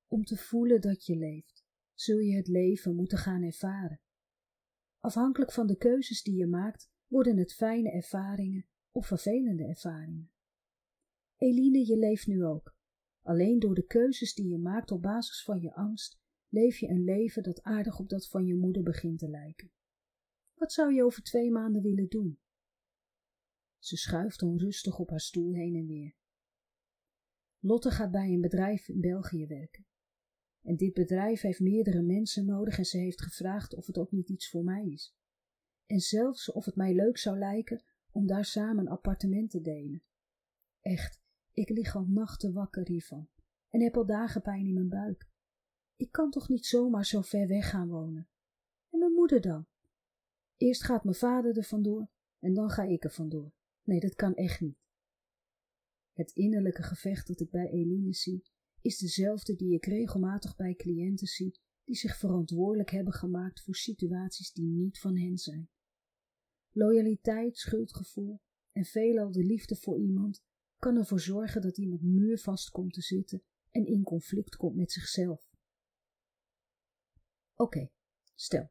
Om 0.07 0.25
te 0.25 0.37
voelen 0.37 0.81
dat 0.81 1.07
je 1.07 1.17
leeft, 1.17 1.65
zul 1.95 2.19
je 2.19 2.37
het 2.37 2.49
leven 2.49 2.95
moeten 2.95 3.19
gaan 3.19 3.43
ervaren. 3.43 4.01
Afhankelijk 5.03 5.53
van 5.53 5.67
de 5.67 5.77
keuzes 5.77 6.23
die 6.23 6.35
je 6.35 6.47
maakt, 6.47 6.91
worden 7.07 7.37
het 7.37 7.55
fijne 7.55 7.91
ervaringen 7.91 8.67
of 8.91 9.07
vervelende 9.07 9.65
ervaringen. 9.65 10.33
Eline, 11.37 11.87
je 11.87 11.97
leeft 11.97 12.27
nu 12.27 12.45
ook. 12.45 12.77
Alleen 13.23 13.59
door 13.59 13.75
de 13.75 13.87
keuzes 13.87 14.35
die 14.35 14.49
je 14.49 14.59
maakt 14.59 14.91
op 14.91 15.03
basis 15.03 15.45
van 15.45 15.61
je 15.61 15.75
angst, 15.75 16.21
leef 16.49 16.79
je 16.79 16.89
een 16.89 17.05
leven 17.05 17.43
dat 17.43 17.63
aardig 17.63 17.99
op 17.99 18.09
dat 18.09 18.29
van 18.29 18.47
je 18.47 18.55
moeder 18.55 18.83
begint 18.83 19.19
te 19.19 19.29
lijken. 19.29 19.73
Wat 20.55 20.73
zou 20.73 20.95
je 20.95 21.05
over 21.05 21.23
twee 21.23 21.51
maanden 21.51 21.83
willen 21.83 22.09
doen? 22.09 22.41
Ze 23.79 23.97
schuift 23.97 24.43
onrustig 24.43 24.99
op 24.99 25.11
haar 25.11 25.21
stoel 25.21 25.55
heen 25.55 25.75
en 25.75 25.87
weer. 25.87 26.17
Lotte 27.59 27.91
gaat 27.91 28.11
bij 28.11 28.33
een 28.33 28.41
bedrijf 28.41 28.89
in 28.89 29.01
België 29.01 29.47
werken. 29.47 29.87
En 30.63 30.77
dit 30.77 30.93
bedrijf 30.93 31.41
heeft 31.41 31.61
meerdere 31.61 32.03
mensen 32.03 32.45
nodig 32.45 32.79
en 32.79 32.85
ze 32.85 32.99
heeft 32.99 33.23
gevraagd 33.23 33.75
of 33.75 33.87
het 33.87 33.99
ook 33.99 34.13
niet 34.13 34.29
iets 34.29 34.51
voor 34.51 34.65
mij 34.65 34.87
is. 34.87 35.17
En 35.87 36.01
zelfs 36.01 36.53
of 36.53 36.65
het 36.65 36.77
mij 36.77 36.95
leuk 36.95 37.19
zou 37.19 37.39
lijken 37.39 37.83
om 38.11 38.27
daar 38.27 38.45
samen 38.45 38.89
appartement 38.89 39.51
te 39.51 39.61
delen. 39.61 40.03
Echt, 40.81 41.21
ik 41.53 41.69
lig 41.69 41.97
al 41.97 42.07
nachten 42.09 42.53
wakker 42.53 42.87
hiervan 42.87 43.29
en 43.69 43.81
heb 43.81 43.97
al 43.97 44.07
dagen 44.07 44.43
pijn 44.43 44.67
in 44.67 44.75
mijn 44.75 44.89
buik. 44.89 45.29
Ik 45.97 46.13
kan 46.13 46.31
toch 46.31 46.49
niet 46.49 46.67
zomaar 46.67 47.07
zo 47.07 47.21
ver 47.21 47.49
weg 47.49 47.71
gaan 47.71 47.89
wonen? 47.89 48.29
En 48.91 48.99
mijn 48.99 49.13
moeder 49.13 49.41
dan? 49.41 49.67
Eerst 50.57 50.85
gaat 50.85 51.05
mijn 51.05 51.17
vader 51.17 51.57
er 51.57 51.65
vandoor 51.65 52.09
en 52.39 52.55
dan 52.55 52.71
ga 52.71 52.83
ik 52.83 53.05
er 53.05 53.11
vandoor. 53.11 53.53
Nee, 53.83 54.01
dat 54.01 54.15
kan 54.15 54.35
echt 54.35 54.61
niet. 54.61 54.79
Het 56.13 56.31
innerlijke 56.31 56.83
gevecht 56.83 57.27
dat 57.27 57.41
ik 57.41 57.51
bij 57.51 57.71
Eline 57.71 58.13
zie, 58.15 58.45
is 58.83 58.99
dezelfde 58.99 59.55
die 59.55 59.75
ik 59.75 59.85
regelmatig 59.85 60.57
bij 60.57 60.75
cliënten 60.75 61.27
zie 61.27 61.61
die 61.85 61.97
zich 61.97 62.17
verantwoordelijk 62.17 62.91
hebben 62.91 63.13
gemaakt 63.13 63.63
voor 63.63 63.75
situaties 63.75 64.53
die 64.53 64.67
niet 64.67 64.99
van 64.99 65.19
hen 65.19 65.39
zijn. 65.39 65.71
Loyaliteit, 66.71 67.57
schuldgevoel 67.57 68.41
en 68.73 68.85
veelal 68.85 69.33
de 69.33 69.45
liefde 69.45 69.77
voor 69.77 69.99
iemand 69.99 70.43
kan 70.77 70.97
ervoor 70.97 71.21
zorgen 71.21 71.63
dat 71.63 71.79
iemand 71.79 72.03
muurvast 72.03 72.71
komt 72.71 72.93
te 72.93 73.01
zitten 73.01 73.43
en 73.71 73.87
in 73.87 74.03
conflict 74.03 74.57
komt 74.57 74.77
met 74.77 74.93
zichzelf. 74.93 75.51
Oké, 77.55 77.91
stel. 78.35 78.71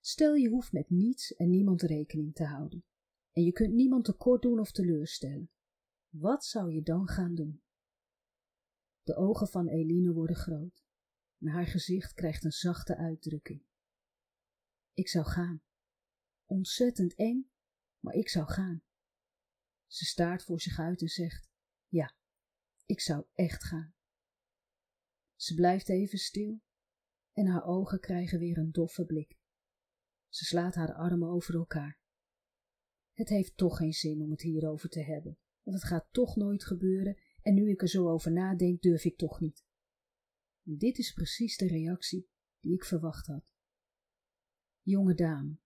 Stel 0.00 0.34
je 0.34 0.48
hoeft 0.48 0.72
met 0.72 0.90
niets 0.90 1.34
en 1.34 1.50
niemand 1.50 1.82
rekening 1.82 2.34
te 2.34 2.44
houden. 2.44 2.84
En 3.32 3.42
je 3.42 3.52
kunt 3.52 3.72
niemand 3.72 4.04
tekort 4.04 4.42
doen 4.42 4.60
of 4.60 4.72
teleurstellen. 4.72 5.50
Wat 6.08 6.44
zou 6.44 6.72
je 6.72 6.82
dan 6.82 7.08
gaan 7.08 7.34
doen? 7.34 7.62
De 9.10 9.16
ogen 9.16 9.48
van 9.48 9.68
Eline 9.68 10.12
worden 10.12 10.36
groot 10.36 10.84
en 11.38 11.46
haar 11.46 11.66
gezicht 11.66 12.12
krijgt 12.12 12.44
een 12.44 12.52
zachte 12.52 12.96
uitdrukking. 12.96 13.64
Ik 14.92 15.08
zou 15.08 15.24
gaan. 15.24 15.62
Ontzettend 16.44 17.14
eng, 17.14 17.50
maar 17.98 18.14
ik 18.14 18.28
zou 18.28 18.46
gaan. 18.46 18.82
Ze 19.86 20.04
staart 20.04 20.44
voor 20.44 20.60
zich 20.60 20.78
uit 20.78 21.00
en 21.00 21.08
zegt: 21.08 21.50
Ja, 21.88 22.14
ik 22.86 23.00
zou 23.00 23.26
echt 23.34 23.64
gaan. 23.64 23.94
Ze 25.34 25.54
blijft 25.54 25.88
even 25.88 26.18
stil 26.18 26.62
en 27.32 27.46
haar 27.46 27.64
ogen 27.64 28.00
krijgen 28.00 28.38
weer 28.38 28.58
een 28.58 28.72
doffe 28.72 29.04
blik. 29.04 29.38
Ze 30.28 30.44
slaat 30.44 30.74
haar 30.74 30.94
armen 30.94 31.28
over 31.28 31.54
elkaar. 31.54 32.00
Het 33.12 33.28
heeft 33.28 33.56
toch 33.56 33.76
geen 33.76 33.92
zin 33.92 34.22
om 34.22 34.30
het 34.30 34.42
hierover 34.42 34.88
te 34.88 35.02
hebben, 35.02 35.38
want 35.62 35.76
het 35.76 35.86
gaat 35.86 36.08
toch 36.12 36.36
nooit 36.36 36.64
gebeuren 36.64 37.16
en 37.42 37.54
nu 37.54 37.70
ik 37.70 37.82
er 37.82 37.88
zo 37.88 38.08
over 38.08 38.32
nadenk, 38.32 38.82
durf 38.82 39.04
ik 39.04 39.16
toch 39.16 39.40
niet. 39.40 39.64
Dit 40.62 40.98
is 40.98 41.12
precies 41.12 41.56
de 41.56 41.66
reactie 41.66 42.28
die 42.60 42.74
ik 42.74 42.84
verwacht 42.84 43.26
had. 43.26 43.54
Jonge 44.82 45.14
dame, 45.14 45.58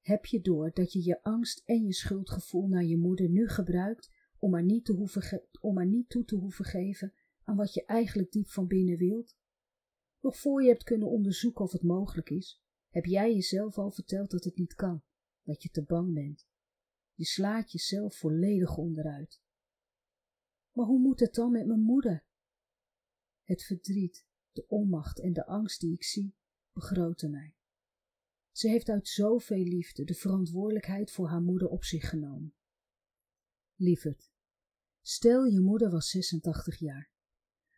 heb 0.00 0.26
je 0.26 0.40
door 0.40 0.70
dat 0.72 0.92
je 0.92 1.04
je 1.04 1.22
angst 1.22 1.62
en 1.64 1.84
je 1.84 1.92
schuldgevoel 1.92 2.68
naar 2.68 2.84
je 2.84 2.96
moeder 2.96 3.28
nu 3.28 3.48
gebruikt 3.48 4.10
om 4.38 4.50
maar 4.50 4.64
niet, 4.64 4.84
te 4.84 4.92
hoeven 4.92 5.48
om 5.60 5.74
maar 5.74 5.86
niet 5.86 6.08
toe 6.08 6.24
te 6.24 6.36
hoeven 6.36 6.64
geven 6.64 7.12
aan 7.44 7.56
wat 7.56 7.74
je 7.74 7.84
eigenlijk 7.84 8.32
diep 8.32 8.48
van 8.48 8.66
binnen 8.66 8.96
wilt? 8.96 9.36
Nog 10.20 10.38
voor 10.38 10.62
je 10.62 10.68
hebt 10.68 10.82
kunnen 10.82 11.08
onderzoeken 11.08 11.64
of 11.64 11.72
het 11.72 11.82
mogelijk 11.82 12.30
is, 12.30 12.62
heb 12.88 13.04
jij 13.04 13.34
jezelf 13.34 13.78
al 13.78 13.90
verteld 13.90 14.30
dat 14.30 14.44
het 14.44 14.56
niet 14.56 14.74
kan, 14.74 15.02
dat 15.42 15.62
je 15.62 15.70
te 15.70 15.82
bang 15.82 16.14
bent. 16.14 16.46
Je 17.14 17.24
slaat 17.24 17.72
jezelf 17.72 18.16
volledig 18.16 18.76
onderuit. 18.76 19.42
Maar 20.74 20.86
hoe 20.86 21.00
moet 21.00 21.20
het 21.20 21.34
dan 21.34 21.52
met 21.52 21.66
mijn 21.66 21.82
moeder? 21.82 22.24
Het 23.42 23.62
verdriet, 23.62 24.26
de 24.52 24.66
onmacht 24.66 25.20
en 25.20 25.32
de 25.32 25.46
angst 25.46 25.80
die 25.80 25.92
ik 25.92 26.04
zie, 26.04 26.34
begroten 26.72 27.30
mij. 27.30 27.56
Ze 28.50 28.68
heeft 28.68 28.88
uit 28.88 29.08
zoveel 29.08 29.64
liefde 29.64 30.04
de 30.04 30.14
verantwoordelijkheid 30.14 31.10
voor 31.10 31.28
haar 31.28 31.42
moeder 31.42 31.68
op 31.68 31.84
zich 31.84 32.08
genomen. 32.08 32.54
Lieverd, 33.74 34.30
stel 35.00 35.44
je 35.44 35.60
moeder 35.60 35.90
was 35.90 36.08
86 36.08 36.78
jaar, 36.78 37.10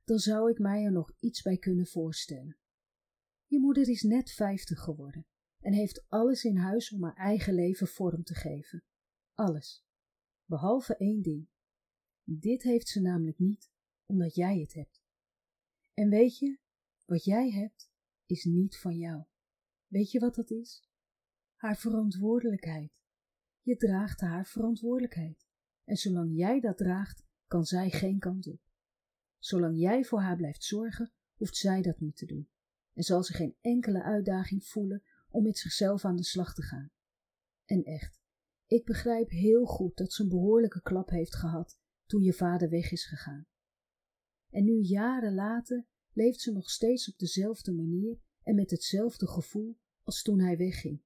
dan 0.04 0.18
zou 0.18 0.50
ik 0.50 0.58
mij 0.58 0.84
er 0.84 0.92
nog 0.92 1.12
iets 1.18 1.42
bij 1.42 1.58
kunnen 1.58 1.86
voorstellen. 1.86 2.58
Je 3.46 3.58
moeder 3.58 3.88
is 3.88 4.02
net 4.02 4.30
50 4.30 4.80
geworden 4.80 5.26
en 5.58 5.72
heeft 5.72 6.04
alles 6.08 6.44
in 6.44 6.56
huis 6.56 6.92
om 6.92 7.04
haar 7.04 7.16
eigen 7.16 7.54
leven 7.54 7.86
vorm 7.86 8.22
te 8.22 8.34
geven. 8.34 8.84
Alles. 9.34 9.84
Behalve 10.44 10.96
één 10.96 11.22
ding. 11.22 11.48
Dit 12.28 12.62
heeft 12.62 12.88
ze 12.88 13.00
namelijk 13.00 13.38
niet, 13.38 13.70
omdat 14.06 14.34
jij 14.34 14.58
het 14.58 14.74
hebt. 14.74 15.02
En 15.94 16.08
weet 16.08 16.38
je, 16.38 16.58
wat 17.04 17.24
jij 17.24 17.50
hebt, 17.50 17.90
is 18.26 18.44
niet 18.44 18.78
van 18.78 18.96
jou. 18.98 19.24
Weet 19.86 20.10
je 20.10 20.18
wat 20.18 20.34
dat 20.34 20.50
is? 20.50 20.88
Haar 21.54 21.76
verantwoordelijkheid. 21.76 23.02
Je 23.62 23.76
draagt 23.76 24.20
haar 24.20 24.46
verantwoordelijkheid. 24.46 25.46
En 25.84 25.96
zolang 25.96 26.36
jij 26.36 26.60
dat 26.60 26.76
draagt, 26.76 27.24
kan 27.46 27.64
zij 27.64 27.90
geen 27.90 28.18
kant 28.18 28.46
op. 28.46 28.60
Zolang 29.38 29.78
jij 29.78 30.04
voor 30.04 30.20
haar 30.20 30.36
blijft 30.36 30.64
zorgen, 30.64 31.12
hoeft 31.34 31.56
zij 31.56 31.82
dat 31.82 32.00
niet 32.00 32.16
te 32.16 32.26
doen. 32.26 32.48
En 32.92 33.02
zal 33.02 33.22
ze 33.22 33.32
geen 33.32 33.56
enkele 33.60 34.02
uitdaging 34.02 34.64
voelen 34.64 35.02
om 35.30 35.42
met 35.42 35.58
zichzelf 35.58 36.04
aan 36.04 36.16
de 36.16 36.24
slag 36.24 36.54
te 36.54 36.62
gaan. 36.62 36.90
En 37.64 37.84
echt, 37.84 38.20
ik 38.66 38.84
begrijp 38.84 39.30
heel 39.30 39.64
goed 39.64 39.96
dat 39.96 40.12
ze 40.12 40.22
een 40.22 40.28
behoorlijke 40.28 40.82
klap 40.82 41.08
heeft 41.08 41.36
gehad 41.36 41.84
toen 42.06 42.22
je 42.22 42.32
vader 42.32 42.68
weg 42.68 42.90
is 42.90 43.06
gegaan. 43.06 43.46
En 44.50 44.64
nu 44.64 44.80
jaren 44.80 45.34
later 45.34 45.86
leeft 46.12 46.40
ze 46.40 46.52
nog 46.52 46.70
steeds 46.70 47.08
op 47.08 47.18
dezelfde 47.18 47.72
manier 47.72 48.18
en 48.42 48.54
met 48.54 48.70
hetzelfde 48.70 49.26
gevoel 49.26 49.78
als 50.02 50.22
toen 50.22 50.40
hij 50.40 50.56
wegging. 50.56 51.02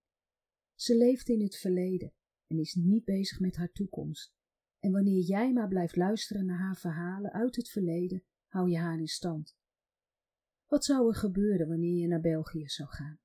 Ze 0.74 0.96
leeft 0.96 1.28
in 1.28 1.42
het 1.42 1.56
verleden 1.56 2.12
en 2.46 2.58
is 2.58 2.74
niet 2.74 3.04
bezig 3.04 3.40
met 3.40 3.56
haar 3.56 3.72
toekomst. 3.72 4.32
En 4.78 4.92
wanneer 4.92 5.22
jij 5.22 5.52
maar 5.52 5.68
blijft 5.68 5.96
luisteren 5.96 6.46
naar 6.46 6.58
haar 6.58 6.76
verhalen 6.76 7.32
uit 7.32 7.56
het 7.56 7.68
verleden, 7.68 8.24
hou 8.46 8.70
je 8.70 8.78
haar 8.78 8.98
in 8.98 9.08
stand. 9.08 9.56
Wat 10.66 10.84
zou 10.84 11.08
er 11.08 11.14
gebeuren 11.14 11.68
wanneer 11.68 11.96
je 11.96 12.06
naar 12.06 12.20
België 12.20 12.68
zou 12.68 12.88
gaan? 12.88 13.20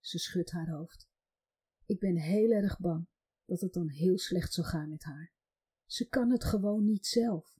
Ze 0.00 0.18
schudt 0.18 0.50
haar 0.50 0.70
hoofd. 0.70 1.08
Ik 1.86 1.98
ben 1.98 2.16
heel 2.16 2.50
erg 2.50 2.78
bang 2.78 3.08
dat 3.44 3.60
het 3.60 3.72
dan 3.72 3.88
heel 3.88 4.18
slecht 4.18 4.52
zal 4.52 4.64
gaan 4.64 4.88
met 4.88 5.02
haar. 5.02 5.32
Ze 5.88 6.08
kan 6.08 6.30
het 6.30 6.44
gewoon 6.44 6.84
niet 6.84 7.06
zelf. 7.06 7.58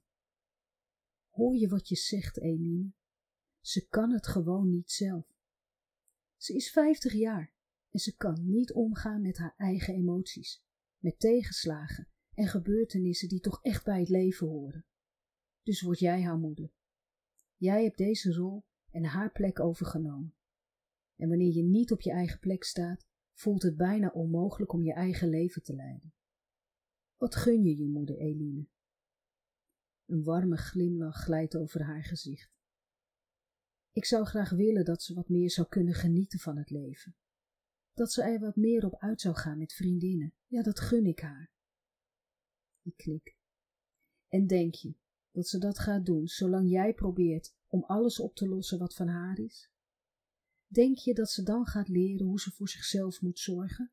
Hoor 1.29 1.55
je 1.55 1.67
wat 1.67 1.87
je 1.87 1.95
zegt, 1.95 2.39
Eline? 2.39 2.91
Ze 3.61 3.87
kan 3.87 4.11
het 4.11 4.27
gewoon 4.27 4.69
niet 4.69 4.91
zelf. 4.91 5.25
Ze 6.37 6.53
is 6.53 6.71
vijftig 6.71 7.13
jaar 7.13 7.53
en 7.89 7.99
ze 7.99 8.15
kan 8.15 8.49
niet 8.49 8.73
omgaan 8.73 9.21
met 9.21 9.37
haar 9.37 9.53
eigen 9.57 9.93
emoties, 9.93 10.63
met 10.97 11.19
tegenslagen 11.19 12.07
en 12.33 12.47
gebeurtenissen 12.47 13.27
die 13.27 13.39
toch 13.39 13.63
echt 13.63 13.85
bij 13.85 13.99
het 13.99 14.09
leven 14.09 14.47
horen. 14.47 14.85
Dus 15.63 15.81
word 15.81 15.99
jij 15.99 16.21
haar 16.21 16.37
moeder. 16.37 16.71
Jij 17.55 17.83
hebt 17.83 17.97
deze 17.97 18.33
rol 18.33 18.65
en 18.91 19.03
haar 19.03 19.31
plek 19.31 19.59
overgenomen. 19.59 20.35
En 21.15 21.29
wanneer 21.29 21.53
je 21.53 21.63
niet 21.63 21.91
op 21.91 22.01
je 22.01 22.11
eigen 22.11 22.39
plek 22.39 22.63
staat, 22.63 23.07
voelt 23.33 23.61
het 23.61 23.77
bijna 23.77 24.09
onmogelijk 24.09 24.73
om 24.73 24.83
je 24.83 24.93
eigen 24.93 25.29
leven 25.29 25.63
te 25.63 25.75
leiden. 25.75 26.13
Wat 27.19 27.35
gun 27.35 27.63
je 27.63 27.77
je 27.77 27.87
moeder, 27.87 28.17
Eline? 28.17 28.67
Een 30.05 30.23
warme 30.23 30.57
glimlach 30.57 31.23
glijdt 31.23 31.55
over 31.55 31.83
haar 31.83 32.03
gezicht. 32.03 32.51
Ik 33.91 34.05
zou 34.05 34.25
graag 34.25 34.49
willen 34.49 34.85
dat 34.85 35.03
ze 35.03 35.13
wat 35.13 35.29
meer 35.29 35.51
zou 35.51 35.67
kunnen 35.67 35.93
genieten 35.93 36.39
van 36.39 36.57
het 36.57 36.69
leven. 36.69 37.15
Dat 37.93 38.11
ze 38.11 38.23
er 38.23 38.39
wat 38.39 38.55
meer 38.55 38.85
op 38.85 38.95
uit 38.95 39.21
zou 39.21 39.35
gaan 39.35 39.57
met 39.57 39.73
vriendinnen. 39.73 40.33
Ja, 40.47 40.61
dat 40.61 40.79
gun 40.79 41.05
ik 41.05 41.19
haar. 41.19 41.51
Ik 42.81 42.97
knik. 42.97 43.37
En 44.27 44.47
denk 44.47 44.73
je 44.73 44.95
dat 45.31 45.47
ze 45.47 45.57
dat 45.57 45.79
gaat 45.79 46.05
doen 46.05 46.27
zolang 46.27 46.69
jij 46.69 46.93
probeert 46.93 47.55
om 47.67 47.83
alles 47.83 48.19
op 48.19 48.35
te 48.35 48.47
lossen 48.47 48.79
wat 48.79 48.95
van 48.95 49.07
haar 49.07 49.39
is? 49.39 49.71
Denk 50.67 50.97
je 50.97 51.13
dat 51.13 51.29
ze 51.29 51.43
dan 51.43 51.65
gaat 51.65 51.87
leren 51.87 52.25
hoe 52.25 52.39
ze 52.39 52.51
voor 52.51 52.69
zichzelf 52.69 53.21
moet 53.21 53.39
zorgen? 53.39 53.91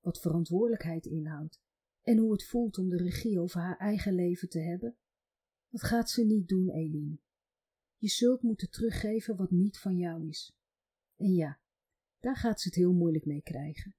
Wat 0.00 0.20
verantwoordelijkheid 0.20 1.06
inhoudt 1.06 1.60
en 2.02 2.18
hoe 2.18 2.32
het 2.32 2.44
voelt 2.44 2.78
om 2.78 2.88
de 2.88 2.96
regie 2.96 3.40
over 3.40 3.60
haar 3.60 3.78
eigen 3.78 4.14
leven 4.14 4.48
te 4.48 4.60
hebben? 4.60 4.96
Dat 5.68 5.82
gaat 5.82 6.10
ze 6.10 6.24
niet 6.24 6.48
doen, 6.48 6.70
Eline. 6.70 7.18
Je 7.96 8.08
zult 8.08 8.42
moeten 8.42 8.70
teruggeven 8.70 9.36
wat 9.36 9.50
niet 9.50 9.78
van 9.78 9.96
jou 9.96 10.28
is. 10.28 10.52
En 11.16 11.32
ja, 11.32 11.60
daar 12.18 12.36
gaat 12.36 12.60
ze 12.60 12.68
het 12.68 12.76
heel 12.76 12.92
moeilijk 12.92 13.24
mee 13.24 13.42
krijgen. 13.42 13.94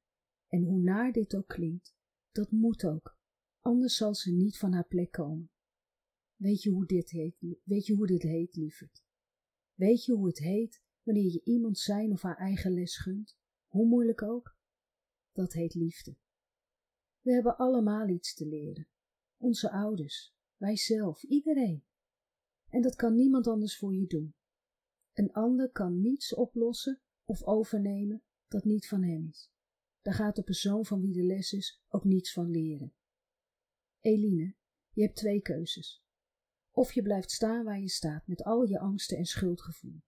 En 0.48 0.64
hoe 0.64 0.82
naar 0.82 1.12
dit 1.12 1.36
ook 1.36 1.48
klinkt, 1.48 1.96
dat 2.32 2.52
moet 2.52 2.86
ook, 2.86 3.18
anders 3.60 3.96
zal 3.96 4.16
ze 4.16 4.32
niet 4.32 4.58
van 4.58 4.74
haar 4.74 4.88
plek 4.88 5.12
komen. 5.12 5.52
Weet 6.36 6.62
je 6.62 6.70
hoe 6.70 6.86
dit 6.86 7.10
heet, 7.10 7.36
weet 7.64 7.86
je 7.86 7.96
hoe 7.96 8.08
dit 8.08 8.22
heet, 8.22 8.56
lieverd? 8.56 9.04
Weet 9.74 10.06
je 10.06 10.14
hoe 10.14 10.28
het 10.28 10.40
heet 10.40 10.82
wanneer 11.04 11.32
je 11.32 11.42
iemand 11.44 11.78
zijn 11.78 12.12
of 12.12 12.22
haar 12.22 12.38
eigen 12.38 12.74
les 12.74 12.98
gunt, 12.98 13.38
hoe 13.68 13.88
moeilijk 13.88 14.22
ook? 14.22 14.58
Dat 15.32 15.54
heet 15.54 15.74
liefde. 15.74 16.18
We 17.24 17.34
hebben 17.34 17.58
allemaal 17.58 18.08
iets 18.08 18.34
te 18.34 18.48
leren. 18.48 18.88
Onze 19.38 19.72
ouders, 19.72 20.34
wij 20.58 20.76
zelf, 20.78 21.24
iedereen. 21.24 21.84
En 22.70 22.82
dat 22.82 22.96
kan 22.96 23.16
niemand 23.16 23.48
anders 23.48 23.78
voor 23.78 23.96
je 23.96 24.08
doen. 24.08 24.36
Een 25.14 25.32
ander 25.32 25.72
kan 25.72 26.02
niets 26.02 26.34
oplossen 26.34 27.02
of 27.26 27.44
overnemen 27.44 28.24
dat 28.48 28.64
niet 28.64 28.88
van 28.88 29.04
hem 29.04 29.28
is. 29.28 29.52
Daar 30.02 30.14
gaat 30.14 30.36
de 30.36 30.44
persoon 30.44 30.86
van 30.86 31.02
wie 31.02 31.14
de 31.14 31.24
les 31.24 31.54
is 31.54 31.82
ook 31.88 32.04
niets 32.04 32.34
van 32.34 32.50
leren. 32.50 32.94
Eline, 34.00 34.56
je 34.92 35.02
hebt 35.02 35.16
twee 35.16 35.42
keuzes. 35.42 36.04
Of 36.72 36.94
je 36.94 37.02
blijft 37.02 37.32
staan 37.32 37.64
waar 37.64 37.80
je 37.80 37.90
staat 37.90 38.28
met 38.28 38.44
al 38.44 38.64
je 38.64 38.80
angsten 38.80 39.18
en 39.18 39.26
schuldgevoel. 39.26 40.02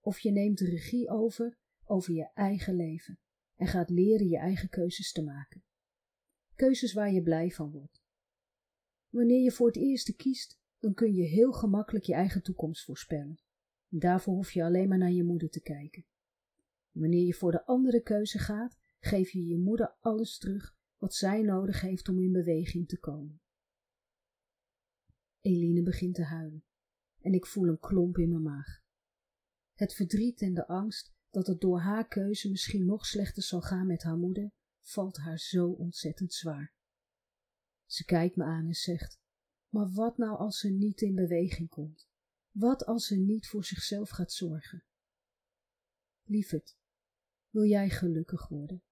Of 0.00 0.18
je 0.18 0.30
neemt 0.30 0.58
de 0.58 0.64
regie 0.64 1.10
over 1.10 1.58
over 1.84 2.14
je 2.14 2.30
eigen 2.34 2.76
leven 2.76 3.18
en 3.56 3.66
gaat 3.66 3.90
leren 3.90 4.28
je 4.28 4.38
eigen 4.38 4.68
keuzes 4.68 5.12
te 5.12 5.22
maken. 5.22 5.64
Keuzes 6.60 6.92
waar 6.92 7.12
je 7.12 7.22
blij 7.22 7.50
van 7.50 7.70
wordt. 7.70 8.02
Wanneer 9.08 9.42
je 9.42 9.50
voor 9.50 9.66
het 9.66 9.76
eerste 9.76 10.16
kiest, 10.16 10.58
dan 10.78 10.94
kun 10.94 11.14
je 11.14 11.22
heel 11.22 11.52
gemakkelijk 11.52 12.04
je 12.04 12.14
eigen 12.14 12.42
toekomst 12.42 12.84
voorspellen. 12.84 13.40
Daarvoor 13.88 14.34
hoef 14.34 14.52
je 14.52 14.64
alleen 14.64 14.88
maar 14.88 14.98
naar 14.98 15.10
je 15.10 15.24
moeder 15.24 15.50
te 15.50 15.60
kijken. 15.60 16.04
Wanneer 16.90 17.26
je 17.26 17.34
voor 17.34 17.52
de 17.52 17.64
andere 17.64 18.02
keuze 18.02 18.38
gaat, 18.38 18.78
geef 18.98 19.30
je 19.30 19.46
je 19.46 19.58
moeder 19.58 19.96
alles 20.00 20.38
terug 20.38 20.76
wat 20.96 21.14
zij 21.14 21.42
nodig 21.42 21.80
heeft 21.80 22.08
om 22.08 22.18
in 22.18 22.32
beweging 22.32 22.88
te 22.88 22.98
komen. 22.98 23.40
Eline 25.40 25.82
begint 25.82 26.14
te 26.14 26.24
huilen 26.24 26.64
en 27.20 27.32
ik 27.32 27.46
voel 27.46 27.68
een 27.68 27.80
klomp 27.80 28.18
in 28.18 28.28
mijn 28.28 28.42
maag. 28.42 28.82
Het 29.74 29.94
verdriet 29.94 30.40
en 30.40 30.54
de 30.54 30.66
angst 30.66 31.12
dat 31.30 31.46
het 31.46 31.60
door 31.60 31.80
haar 31.80 32.08
keuze 32.08 32.50
misschien 32.50 32.84
nog 32.84 33.06
slechter 33.06 33.42
zal 33.42 33.60
gaan 33.60 33.86
met 33.86 34.02
haar 34.02 34.16
moeder, 34.16 34.52
valt 34.80 35.16
haar 35.16 35.38
zo 35.38 35.70
ontzettend 35.70 36.32
zwaar. 36.32 36.74
Ze 37.86 38.04
kijkt 38.04 38.36
me 38.36 38.44
aan 38.44 38.66
en 38.66 38.74
zegt: 38.74 39.20
Maar 39.68 39.92
wat 39.92 40.16
nou 40.16 40.38
als 40.38 40.58
ze 40.58 40.68
niet 40.68 41.00
in 41.00 41.14
beweging 41.14 41.68
komt? 41.68 42.08
Wat 42.50 42.84
als 42.84 43.06
ze 43.06 43.16
niet 43.16 43.46
voor 43.46 43.64
zichzelf 43.64 44.10
gaat 44.10 44.32
zorgen? 44.32 44.84
Lieverd, 46.22 46.76
wil 47.50 47.64
jij 47.64 47.90
gelukkig 47.90 48.48
worden? 48.48 48.82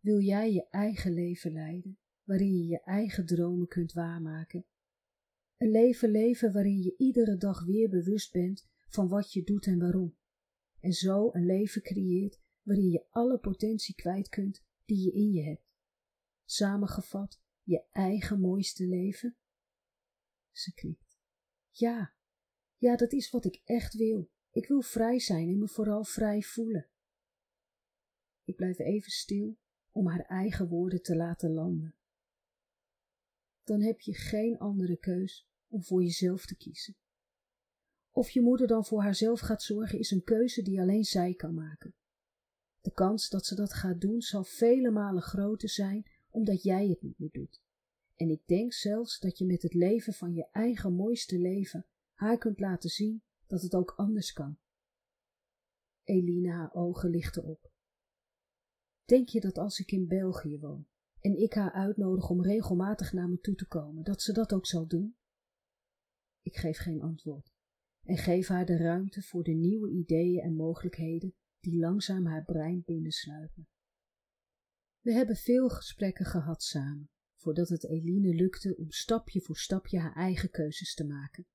Wil 0.00 0.20
jij 0.20 0.52
je 0.52 0.68
eigen 0.70 1.12
leven 1.12 1.52
leiden, 1.52 1.98
waarin 2.22 2.56
je 2.56 2.66
je 2.66 2.80
eigen 2.80 3.26
dromen 3.26 3.68
kunt 3.68 3.92
waarmaken? 3.92 4.66
Een 5.56 5.70
leven 5.70 6.10
leven 6.10 6.52
waarin 6.52 6.82
je 6.82 6.94
iedere 6.96 7.36
dag 7.36 7.64
weer 7.64 7.88
bewust 7.88 8.32
bent 8.32 8.66
van 8.88 9.08
wat 9.08 9.32
je 9.32 9.42
doet 9.42 9.66
en 9.66 9.78
waarom. 9.78 10.16
En 10.80 10.92
zo 10.92 11.30
een 11.32 11.46
leven 11.46 11.82
creëert 11.82 12.40
waarin 12.62 12.90
je 12.90 13.06
alle 13.10 13.38
potentie 13.38 13.94
kwijt 13.94 14.28
kunt 14.28 14.66
die 14.88 15.04
je 15.04 15.12
in 15.12 15.32
je 15.32 15.42
hebt. 15.42 15.74
Samengevat, 16.44 17.40
je 17.62 17.84
eigen 17.90 18.40
mooiste 18.40 18.86
leven? 18.86 19.36
Ze 20.50 20.74
knikt. 20.74 21.18
Ja, 21.70 22.14
ja, 22.76 22.96
dat 22.96 23.12
is 23.12 23.30
wat 23.30 23.44
ik 23.44 23.60
echt 23.64 23.94
wil. 23.94 24.30
Ik 24.50 24.66
wil 24.66 24.80
vrij 24.80 25.18
zijn 25.18 25.48
en 25.48 25.58
me 25.58 25.68
vooral 25.68 26.04
vrij 26.04 26.42
voelen. 26.42 26.88
Ik 28.44 28.56
blijf 28.56 28.78
even 28.78 29.10
stil 29.10 29.58
om 29.92 30.06
haar 30.06 30.24
eigen 30.24 30.68
woorden 30.68 31.02
te 31.02 31.16
laten 31.16 31.52
landen. 31.52 31.94
Dan 33.62 33.80
heb 33.80 34.00
je 34.00 34.14
geen 34.14 34.58
andere 34.58 34.96
keus 34.96 35.48
om 35.66 35.82
voor 35.82 36.02
jezelf 36.02 36.46
te 36.46 36.56
kiezen. 36.56 36.96
Of 38.10 38.30
je 38.30 38.40
moeder 38.40 38.66
dan 38.66 38.84
voor 38.84 39.02
haarzelf 39.02 39.40
gaat 39.40 39.62
zorgen 39.62 39.98
is 39.98 40.10
een 40.10 40.24
keuze 40.24 40.62
die 40.62 40.80
alleen 40.80 41.04
zij 41.04 41.34
kan 41.34 41.54
maken. 41.54 41.94
De 42.80 42.92
kans 42.92 43.28
dat 43.28 43.46
ze 43.46 43.54
dat 43.54 43.72
gaat 43.72 44.00
doen 44.00 44.20
zal 44.20 44.44
vele 44.44 44.90
malen 44.90 45.22
groter 45.22 45.68
zijn 45.68 46.10
omdat 46.30 46.62
jij 46.62 46.88
het 46.88 47.02
niet 47.02 47.18
meer 47.18 47.32
doet. 47.32 47.62
En 48.14 48.30
ik 48.30 48.46
denk 48.46 48.72
zelfs 48.72 49.18
dat 49.18 49.38
je 49.38 49.46
met 49.46 49.62
het 49.62 49.74
leven 49.74 50.12
van 50.12 50.34
je 50.34 50.48
eigen 50.50 50.92
mooiste 50.92 51.38
leven 51.38 51.86
haar 52.14 52.38
kunt 52.38 52.60
laten 52.60 52.90
zien 52.90 53.22
dat 53.46 53.62
het 53.62 53.74
ook 53.74 53.94
anders 53.96 54.32
kan. 54.32 54.58
Eline 56.04 56.50
haar 56.50 56.74
ogen 56.74 57.10
lichten 57.10 57.44
op. 57.44 57.72
Denk 59.04 59.28
je 59.28 59.40
dat 59.40 59.58
als 59.58 59.78
ik 59.78 59.92
in 59.92 60.06
België 60.06 60.58
woon 60.58 60.86
en 61.20 61.36
ik 61.36 61.54
haar 61.54 61.72
uitnodig 61.72 62.30
om 62.30 62.42
regelmatig 62.42 63.12
naar 63.12 63.28
me 63.28 63.40
toe 63.40 63.54
te 63.54 63.66
komen, 63.66 64.04
dat 64.04 64.22
ze 64.22 64.32
dat 64.32 64.52
ook 64.52 64.66
zal 64.66 64.86
doen? 64.86 65.16
Ik 66.42 66.56
geef 66.56 66.78
geen 66.78 67.02
antwoord 67.02 67.52
en 68.02 68.16
geef 68.16 68.48
haar 68.48 68.66
de 68.66 68.76
ruimte 68.76 69.22
voor 69.22 69.42
de 69.42 69.52
nieuwe 69.52 69.90
ideeën 69.90 70.40
en 70.40 70.54
mogelijkheden 70.54 71.34
die 71.60 71.78
langzaam 71.78 72.26
haar 72.26 72.44
brein 72.44 72.82
binnensluipen. 72.86 73.68
We 75.00 75.12
hebben 75.12 75.36
veel 75.36 75.68
gesprekken 75.68 76.26
gehad 76.26 76.62
samen, 76.62 77.10
voordat 77.36 77.68
het 77.68 77.84
Eline 77.84 78.34
lukte 78.34 78.76
om 78.76 78.90
stapje 78.90 79.40
voor 79.40 79.56
stapje 79.56 79.98
haar 79.98 80.14
eigen 80.14 80.50
keuzes 80.50 80.94
te 80.94 81.06
maken. 81.06 81.46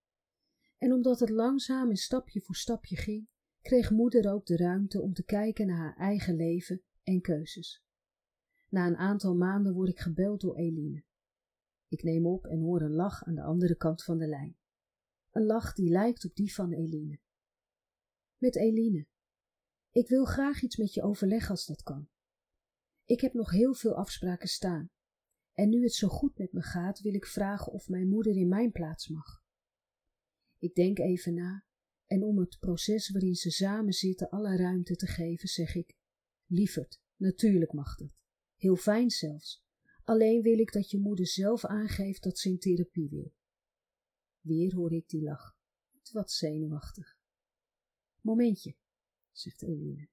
En 0.77 0.91
omdat 0.91 1.19
het 1.19 1.29
langzaam 1.29 1.89
en 1.89 1.95
stapje 1.95 2.41
voor 2.41 2.55
stapje 2.55 2.95
ging, 2.95 3.27
kreeg 3.61 3.91
moeder 3.91 4.31
ook 4.31 4.45
de 4.45 4.57
ruimte 4.57 5.01
om 5.01 5.13
te 5.13 5.23
kijken 5.23 5.67
naar 5.67 5.77
haar 5.77 5.95
eigen 5.95 6.35
leven 6.35 6.81
en 7.03 7.21
keuzes. 7.21 7.83
Na 8.69 8.87
een 8.87 8.97
aantal 8.97 9.35
maanden 9.35 9.73
word 9.73 9.89
ik 9.89 9.99
gebeld 9.99 10.41
door 10.41 10.55
Eline. 10.55 11.03
Ik 11.87 12.03
neem 12.03 12.25
op 12.25 12.45
en 12.45 12.59
hoor 12.59 12.81
een 12.81 12.93
lach 12.93 13.23
aan 13.23 13.35
de 13.35 13.43
andere 13.43 13.75
kant 13.75 14.03
van 14.03 14.17
de 14.17 14.27
lijn. 14.27 14.57
Een 15.31 15.45
lach 15.45 15.73
die 15.73 15.89
lijkt 15.89 16.25
op 16.25 16.35
die 16.35 16.53
van 16.53 16.71
Eline. 16.71 17.19
Met 18.37 18.55
Eline. 18.55 19.07
Ik 19.93 20.07
wil 20.07 20.25
graag 20.25 20.61
iets 20.61 20.77
met 20.77 20.93
je 20.93 21.03
overleggen 21.03 21.49
als 21.49 21.65
dat 21.65 21.83
kan. 21.83 22.09
Ik 23.05 23.21
heb 23.21 23.33
nog 23.33 23.51
heel 23.51 23.73
veel 23.73 23.95
afspraken 23.95 24.47
staan. 24.47 24.89
En 25.51 25.69
nu 25.69 25.83
het 25.83 25.93
zo 25.93 26.07
goed 26.07 26.37
met 26.37 26.53
me 26.53 26.61
gaat, 26.61 26.99
wil 27.01 27.13
ik 27.13 27.25
vragen 27.25 27.71
of 27.71 27.87
mijn 27.87 28.07
moeder 28.07 28.35
in 28.35 28.47
mijn 28.47 28.71
plaats 28.71 29.07
mag. 29.07 29.43
Ik 30.57 30.75
denk 30.75 30.99
even 30.99 31.33
na, 31.33 31.65
en 32.05 32.23
om 32.23 32.39
het 32.39 32.57
proces 32.59 33.09
waarin 33.09 33.35
ze 33.35 33.51
samen 33.51 33.93
zitten 33.93 34.29
alle 34.29 34.57
ruimte 34.57 34.95
te 34.95 35.07
geven, 35.07 35.47
zeg 35.47 35.75
ik: 35.75 35.95
Lieverd, 36.45 37.01
natuurlijk 37.15 37.73
mag 37.73 37.95
dat. 37.95 38.11
Heel 38.55 38.75
fijn 38.75 39.09
zelfs. 39.09 39.63
Alleen 40.03 40.41
wil 40.41 40.59
ik 40.59 40.71
dat 40.71 40.89
je 40.89 40.99
moeder 40.99 41.27
zelf 41.27 41.65
aangeeft 41.65 42.23
dat 42.23 42.39
ze 42.39 42.49
in 42.49 42.59
therapie 42.59 43.09
wil. 43.09 43.33
Weer 44.39 44.75
hoor 44.75 44.93
ik 44.93 45.07
die 45.07 45.23
lach, 45.23 45.57
wat 46.11 46.31
zenuwachtig. 46.31 47.17
Momentje, 48.21 48.75
zegt 49.33 49.61
Eline. 49.61 50.09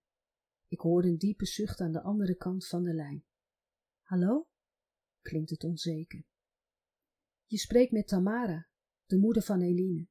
Ik 0.68 0.80
hoor 0.80 1.04
een 1.04 1.18
diepe 1.18 1.46
zucht 1.46 1.80
aan 1.80 1.92
de 1.92 2.02
andere 2.02 2.34
kant 2.34 2.66
van 2.66 2.82
de 2.82 2.94
lijn. 2.94 3.24
Hallo? 4.02 4.48
klinkt 5.20 5.50
het 5.50 5.64
onzeker. 5.64 6.24
Je 7.46 7.58
spreekt 7.58 7.92
met 7.92 8.08
Tamara, 8.08 8.68
de 9.06 9.18
moeder 9.18 9.42
van 9.42 9.60
Eline. 9.60 10.08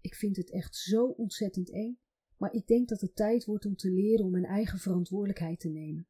Ik 0.00 0.14
vind 0.14 0.36
het 0.36 0.50
echt 0.50 0.76
zo 0.76 1.06
ontzettend 1.06 1.70
eng, 1.70 1.98
maar 2.36 2.52
ik 2.52 2.66
denk 2.66 2.88
dat 2.88 3.00
het 3.00 3.16
tijd 3.16 3.44
wordt 3.44 3.66
om 3.66 3.76
te 3.76 3.90
leren 3.90 4.24
om 4.24 4.30
mijn 4.30 4.44
eigen 4.44 4.78
verantwoordelijkheid 4.78 5.60
te 5.60 5.68
nemen. 5.68 6.08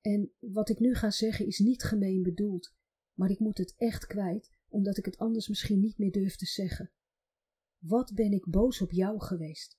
En 0.00 0.32
wat 0.38 0.68
ik 0.68 0.78
nu 0.78 0.94
ga 0.94 1.10
zeggen 1.10 1.46
is 1.46 1.58
niet 1.58 1.82
gemeen 1.82 2.22
bedoeld, 2.22 2.74
maar 3.12 3.30
ik 3.30 3.38
moet 3.38 3.58
het 3.58 3.74
echt 3.76 4.06
kwijt, 4.06 4.50
omdat 4.68 4.96
ik 4.96 5.04
het 5.04 5.18
anders 5.18 5.48
misschien 5.48 5.80
niet 5.80 5.98
meer 5.98 6.12
durf 6.12 6.36
te 6.36 6.46
zeggen. 6.46 6.92
Wat 7.78 8.12
ben 8.14 8.32
ik 8.32 8.50
boos 8.50 8.80
op 8.80 8.90
jou 8.90 9.20
geweest? 9.20 9.78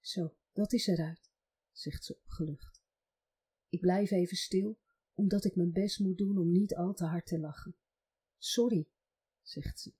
Zo, 0.00 0.36
dat 0.54 0.72
is 0.72 0.86
eruit, 0.86 1.30
zegt 1.72 2.04
ze 2.04 2.16
opgelucht. 2.16 2.82
Ik 3.68 3.80
blijf 3.80 4.10
even 4.10 4.36
stil, 4.36 4.78
omdat 5.14 5.44
ik 5.44 5.56
mijn 5.56 5.72
best 5.72 5.98
moet 5.98 6.18
doen 6.18 6.38
om 6.38 6.52
niet 6.52 6.74
al 6.74 6.94
te 6.94 7.04
hard 7.04 7.26
te 7.26 7.38
lachen. 7.38 7.76
Sorry, 8.38 8.88
zegt 9.42 9.80
ze. 9.80 9.92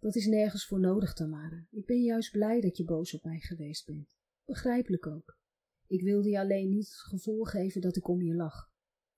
Dat 0.00 0.16
is 0.16 0.26
nergens 0.26 0.66
voor 0.66 0.80
nodig, 0.80 1.14
Tamara. 1.14 1.66
Ik 1.70 1.86
ben 1.86 2.02
juist 2.02 2.30
blij 2.30 2.60
dat 2.60 2.76
je 2.76 2.84
boos 2.84 3.14
op 3.14 3.24
mij 3.24 3.40
geweest 3.40 3.86
bent. 3.86 4.16
Begrijpelijk 4.44 5.06
ook. 5.06 5.38
Ik 5.86 6.02
wilde 6.02 6.28
je 6.28 6.38
alleen 6.38 6.68
niet 6.68 6.86
het 6.86 6.96
gevoel 6.96 7.44
geven 7.44 7.80
dat 7.80 7.96
ik 7.96 8.08
om 8.08 8.22
je 8.22 8.34
lach. 8.34 8.72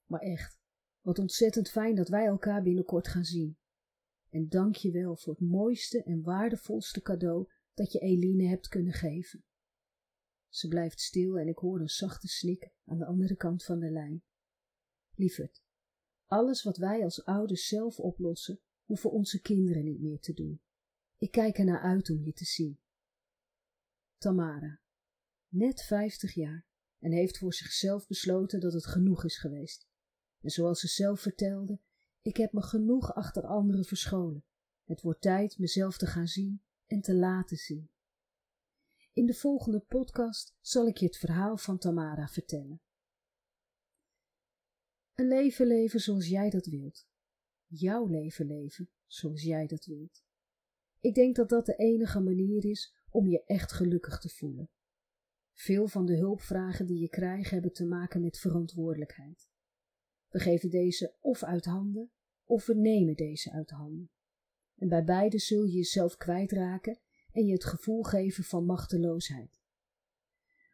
Maar 0.07 0.21
echt, 0.21 0.61
wat 1.01 1.19
ontzettend 1.19 1.71
fijn 1.71 1.95
dat 1.95 2.09
wij 2.09 2.27
elkaar 2.27 2.63
binnenkort 2.63 3.09
gaan 3.09 3.25
zien. 3.25 3.59
En 4.29 4.49
dank 4.49 4.77
je 4.77 4.91
wel 4.91 5.17
voor 5.17 5.33
het 5.33 5.49
mooiste 5.49 6.03
en 6.03 6.23
waardevolste 6.23 7.03
cadeau 7.03 7.51
dat 7.75 7.93
je 7.93 7.99
Eline 7.99 8.49
hebt 8.49 8.69
kunnen 8.69 8.93
geven. 8.93 9.45
Ze 10.51 10.69
blijft 10.69 11.01
stil 11.01 11.39
en 11.39 11.49
ik 11.49 11.59
hoor 11.59 11.81
een 11.81 11.89
zachte 11.89 12.29
snik 12.29 12.71
aan 12.85 12.99
de 12.99 13.07
andere 13.07 13.37
kant 13.37 13.65
van 13.65 13.79
de 13.79 13.91
lijn. 13.91 14.23
Lieverd, 15.15 15.63
alles 16.27 16.63
wat 16.63 16.77
wij 16.77 17.05
als 17.05 17.25
ouders 17.25 17.67
zelf 17.67 17.99
oplossen, 17.99 18.61
hoeven 18.85 19.11
onze 19.11 19.41
kinderen 19.41 19.85
niet 19.85 20.01
meer 20.01 20.21
te 20.21 20.33
doen. 20.33 20.61
Ik 21.17 21.31
kijk 21.31 21.59
er 21.59 21.65
naar 21.65 21.81
uit 21.81 22.11
om 22.11 22.25
je 22.25 22.33
te 22.33 22.45
zien. 22.45 22.81
Tamara, 24.19 24.81
net 25.49 25.83
vijftig 25.83 26.35
jaar, 26.35 26.67
en 26.99 27.13
heeft 27.13 27.39
voor 27.39 27.55
zichzelf 27.55 28.07
besloten 28.07 28.61
dat 28.61 28.73
het 28.73 28.87
genoeg 28.87 29.25
is 29.25 29.39
geweest. 29.39 29.89
En 30.41 30.51
zoals 30.51 30.81
ze 30.81 30.89
zelf 30.89 31.21
vertelde, 31.21 31.81
ik 32.23 32.37
heb 32.37 32.53
me 32.53 32.63
genoeg 32.63 33.15
achter 33.15 33.47
anderen 33.47 33.85
verscholen. 33.85 34.45
Het 34.85 35.01
wordt 35.01 35.21
tijd 35.21 35.59
mezelf 35.59 35.99
te 35.99 36.07
gaan 36.07 36.27
zien 36.27 36.63
en 36.87 37.01
te 37.01 37.15
laten 37.15 37.57
zien. 37.57 37.91
In 39.13 39.27
de 39.27 39.35
volgende 39.35 39.81
podcast 39.81 40.57
zal 40.61 40.87
ik 40.87 40.97
je 40.97 41.07
het 41.07 41.17
verhaal 41.17 41.57
van 41.57 41.79
Tamara 41.79 42.29
vertellen. 42.29 42.81
Een 45.15 45.29
leven 45.29 45.67
leven 45.67 46.01
zoals 46.01 46.29
jij 46.29 46.51
dat 46.51 46.67
wilt. 46.67 47.09
Jouw 47.67 48.07
leven 48.07 48.47
leven 48.47 48.91
zoals 49.07 49.43
jij 49.43 49.67
dat 49.67 49.85
wilt. 49.85 50.25
Ik 51.01 51.15
denk 51.15 51.37
dat 51.37 51.49
dat 51.49 51.67
de 51.67 51.77
enige 51.77 52.21
manier 52.21 52.65
is 52.65 52.95
om 53.11 53.29
je 53.29 53.45
echt 53.45 53.73
gelukkig 53.73 54.19
te 54.19 54.29
voelen. 54.29 54.71
Veel 55.53 55.89
van 55.89 56.07
de 56.07 56.17
hulpvragen 56.17 56.87
die 56.87 56.99
je 56.99 57.09
krijgt 57.09 57.51
hebben 57.51 57.73
te 57.73 57.85
maken 57.85 58.21
met 58.21 58.39
verantwoordelijkheid. 58.39 59.49
We 60.29 60.39
geven 60.39 60.71
deze 60.71 61.15
of 61.21 61.43
uit 61.43 61.65
handen, 61.65 62.11
of 62.45 62.67
we 62.67 62.75
nemen 62.75 63.15
deze 63.15 63.53
uit 63.53 63.71
handen. 63.71 64.11
En 64.77 64.89
bij 64.89 65.05
beide 65.05 65.39
zul 65.39 65.65
je 65.65 65.73
jezelf 65.73 66.17
kwijtraken 66.17 67.01
en 67.33 67.47
je 67.47 67.53
het 67.53 67.65
gevoel 67.65 68.03
geven 68.03 68.45
van 68.45 68.65
machteloosheid. 68.65 69.61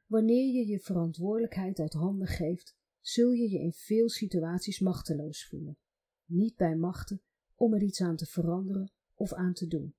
Wanneer 0.06 0.54
je 0.54 0.66
je 0.66 0.80
verantwoordelijkheid 0.80 1.78
uit 1.78 1.92
handen 1.92 2.26
geeft, 2.26 2.76
zul 3.00 3.30
je 3.30 3.50
je 3.50 3.58
in 3.58 3.72
veel 3.72 4.08
situaties 4.08 4.80
machteloos 4.80 5.46
voelen, 5.46 5.78
niet 6.24 6.56
bij 6.56 6.76
machten 6.76 7.22
om 7.54 7.74
er 7.74 7.82
iets 7.82 8.00
aan 8.00 8.16
te 8.16 8.26
veranderen 8.26 8.92
of 9.14 9.32
aan 9.32 9.52
te 9.52 9.66
doen. 9.66 9.94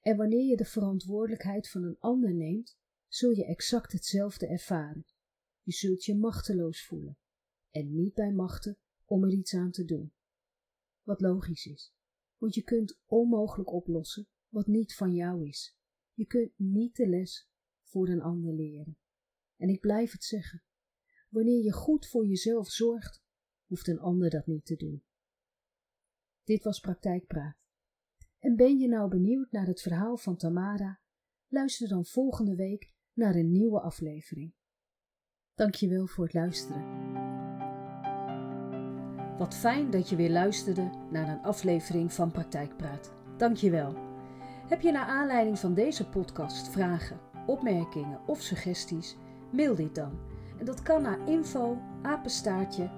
En 0.00 0.16
wanneer 0.16 0.44
je 0.44 0.56
de 0.56 0.64
verantwoordelijkheid 0.64 1.70
van 1.70 1.82
een 1.82 1.98
ander 1.98 2.34
neemt, 2.34 2.78
zul 3.08 3.30
je 3.30 3.44
exact 3.44 3.92
hetzelfde 3.92 4.46
ervaren. 4.46 5.06
Je 5.62 5.72
zult 5.72 6.04
je 6.04 6.16
machteloos 6.16 6.86
voelen 6.86 7.18
en 7.70 7.94
niet 7.94 8.14
bij 8.14 8.32
machten 8.32 8.78
om 9.04 9.24
er 9.24 9.32
iets 9.32 9.54
aan 9.54 9.70
te 9.70 9.84
doen. 9.84 10.12
Wat 11.02 11.20
logisch 11.20 11.66
is, 11.66 11.94
want 12.36 12.54
je 12.54 12.62
kunt 12.62 13.00
onmogelijk 13.06 13.72
oplossen 13.72 14.28
wat 14.50 14.66
niet 14.66 14.94
van 14.94 15.14
jou 15.14 15.48
is. 15.48 15.78
Je 16.14 16.26
kunt 16.26 16.52
niet 16.56 16.96
de 16.96 17.08
les 17.08 17.50
voor 17.82 18.08
een 18.08 18.22
ander 18.22 18.54
leren. 18.54 18.98
En 19.56 19.68
ik 19.68 19.80
blijf 19.80 20.12
het 20.12 20.24
zeggen: 20.24 20.62
wanneer 21.28 21.62
je 21.64 21.72
goed 21.72 22.06
voor 22.06 22.26
jezelf 22.26 22.68
zorgt, 22.68 23.22
hoeft 23.66 23.88
een 23.88 24.00
ander 24.00 24.30
dat 24.30 24.46
niet 24.46 24.64
te 24.64 24.76
doen. 24.76 25.04
Dit 26.44 26.64
was 26.64 26.80
Praktijkpraat. 26.80 27.56
En 28.38 28.56
ben 28.56 28.78
je 28.78 28.88
nou 28.88 29.10
benieuwd 29.10 29.50
naar 29.50 29.66
het 29.66 29.80
verhaal 29.80 30.16
van 30.16 30.36
Tamara? 30.36 31.00
Luister 31.48 31.88
dan 31.88 32.04
volgende 32.04 32.54
week 32.54 32.92
naar 33.12 33.34
een 33.34 33.52
nieuwe 33.52 33.80
aflevering. 33.80 34.54
Dankjewel 35.54 36.06
voor 36.06 36.24
het 36.24 36.34
luisteren. 36.34 37.08
Wat 39.38 39.54
fijn 39.54 39.90
dat 39.90 40.08
je 40.08 40.16
weer 40.16 40.30
luisterde 40.30 40.90
naar 41.10 41.28
een 41.28 41.42
aflevering 41.42 42.12
van 42.12 42.30
Praktijkpraat. 42.30 43.14
Dankjewel. 43.36 44.09
Heb 44.70 44.80
je 44.80 44.92
naar 44.92 45.06
aanleiding 45.06 45.58
van 45.58 45.74
deze 45.74 46.08
podcast 46.08 46.68
vragen, 46.68 47.20
opmerkingen 47.46 48.20
of 48.26 48.40
suggesties? 48.40 49.16
Mail 49.52 49.74
dit 49.74 49.94
dan. 49.94 50.18
En 50.58 50.64
dat 50.64 50.82
kan 50.82 51.02
naar 51.02 51.28
info 51.28 51.78
apenstaartje 52.02 52.90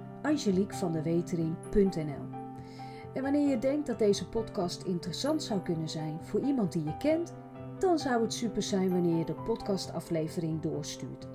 En 3.15 3.23
wanneer 3.23 3.49
je 3.49 3.59
denkt 3.59 3.87
dat 3.87 3.99
deze 3.99 4.29
podcast 4.29 4.83
interessant 4.83 5.43
zou 5.43 5.61
kunnen 5.61 5.89
zijn 5.89 6.19
voor 6.23 6.41
iemand 6.41 6.73
die 6.73 6.85
je 6.85 6.97
kent, 6.97 7.35
dan 7.79 7.99
zou 7.99 8.23
het 8.23 8.33
super 8.33 8.63
zijn 8.63 8.91
wanneer 8.91 9.17
je 9.17 9.25
de 9.25 9.35
podcastaflevering 9.35 10.61
doorstuurt. 10.61 11.29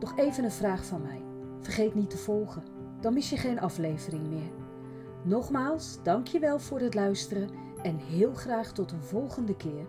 Nog 0.00 0.18
even 0.18 0.44
een 0.44 0.50
vraag 0.50 0.84
van 0.84 1.02
mij. 1.02 1.22
Vergeet 1.60 1.94
niet 1.94 2.10
te 2.10 2.18
volgen, 2.18 2.62
dan 3.00 3.14
mis 3.14 3.30
je 3.30 3.36
geen 3.36 3.60
aflevering 3.60 4.26
meer. 4.26 4.52
Nogmaals, 5.22 6.02
dankjewel 6.02 6.58
voor 6.58 6.80
het 6.80 6.94
luisteren 6.94 7.65
en 7.86 7.96
heel 7.96 8.34
graag 8.34 8.72
tot 8.72 8.92
een 8.92 9.02
volgende 9.02 9.56
keer. 9.56 9.86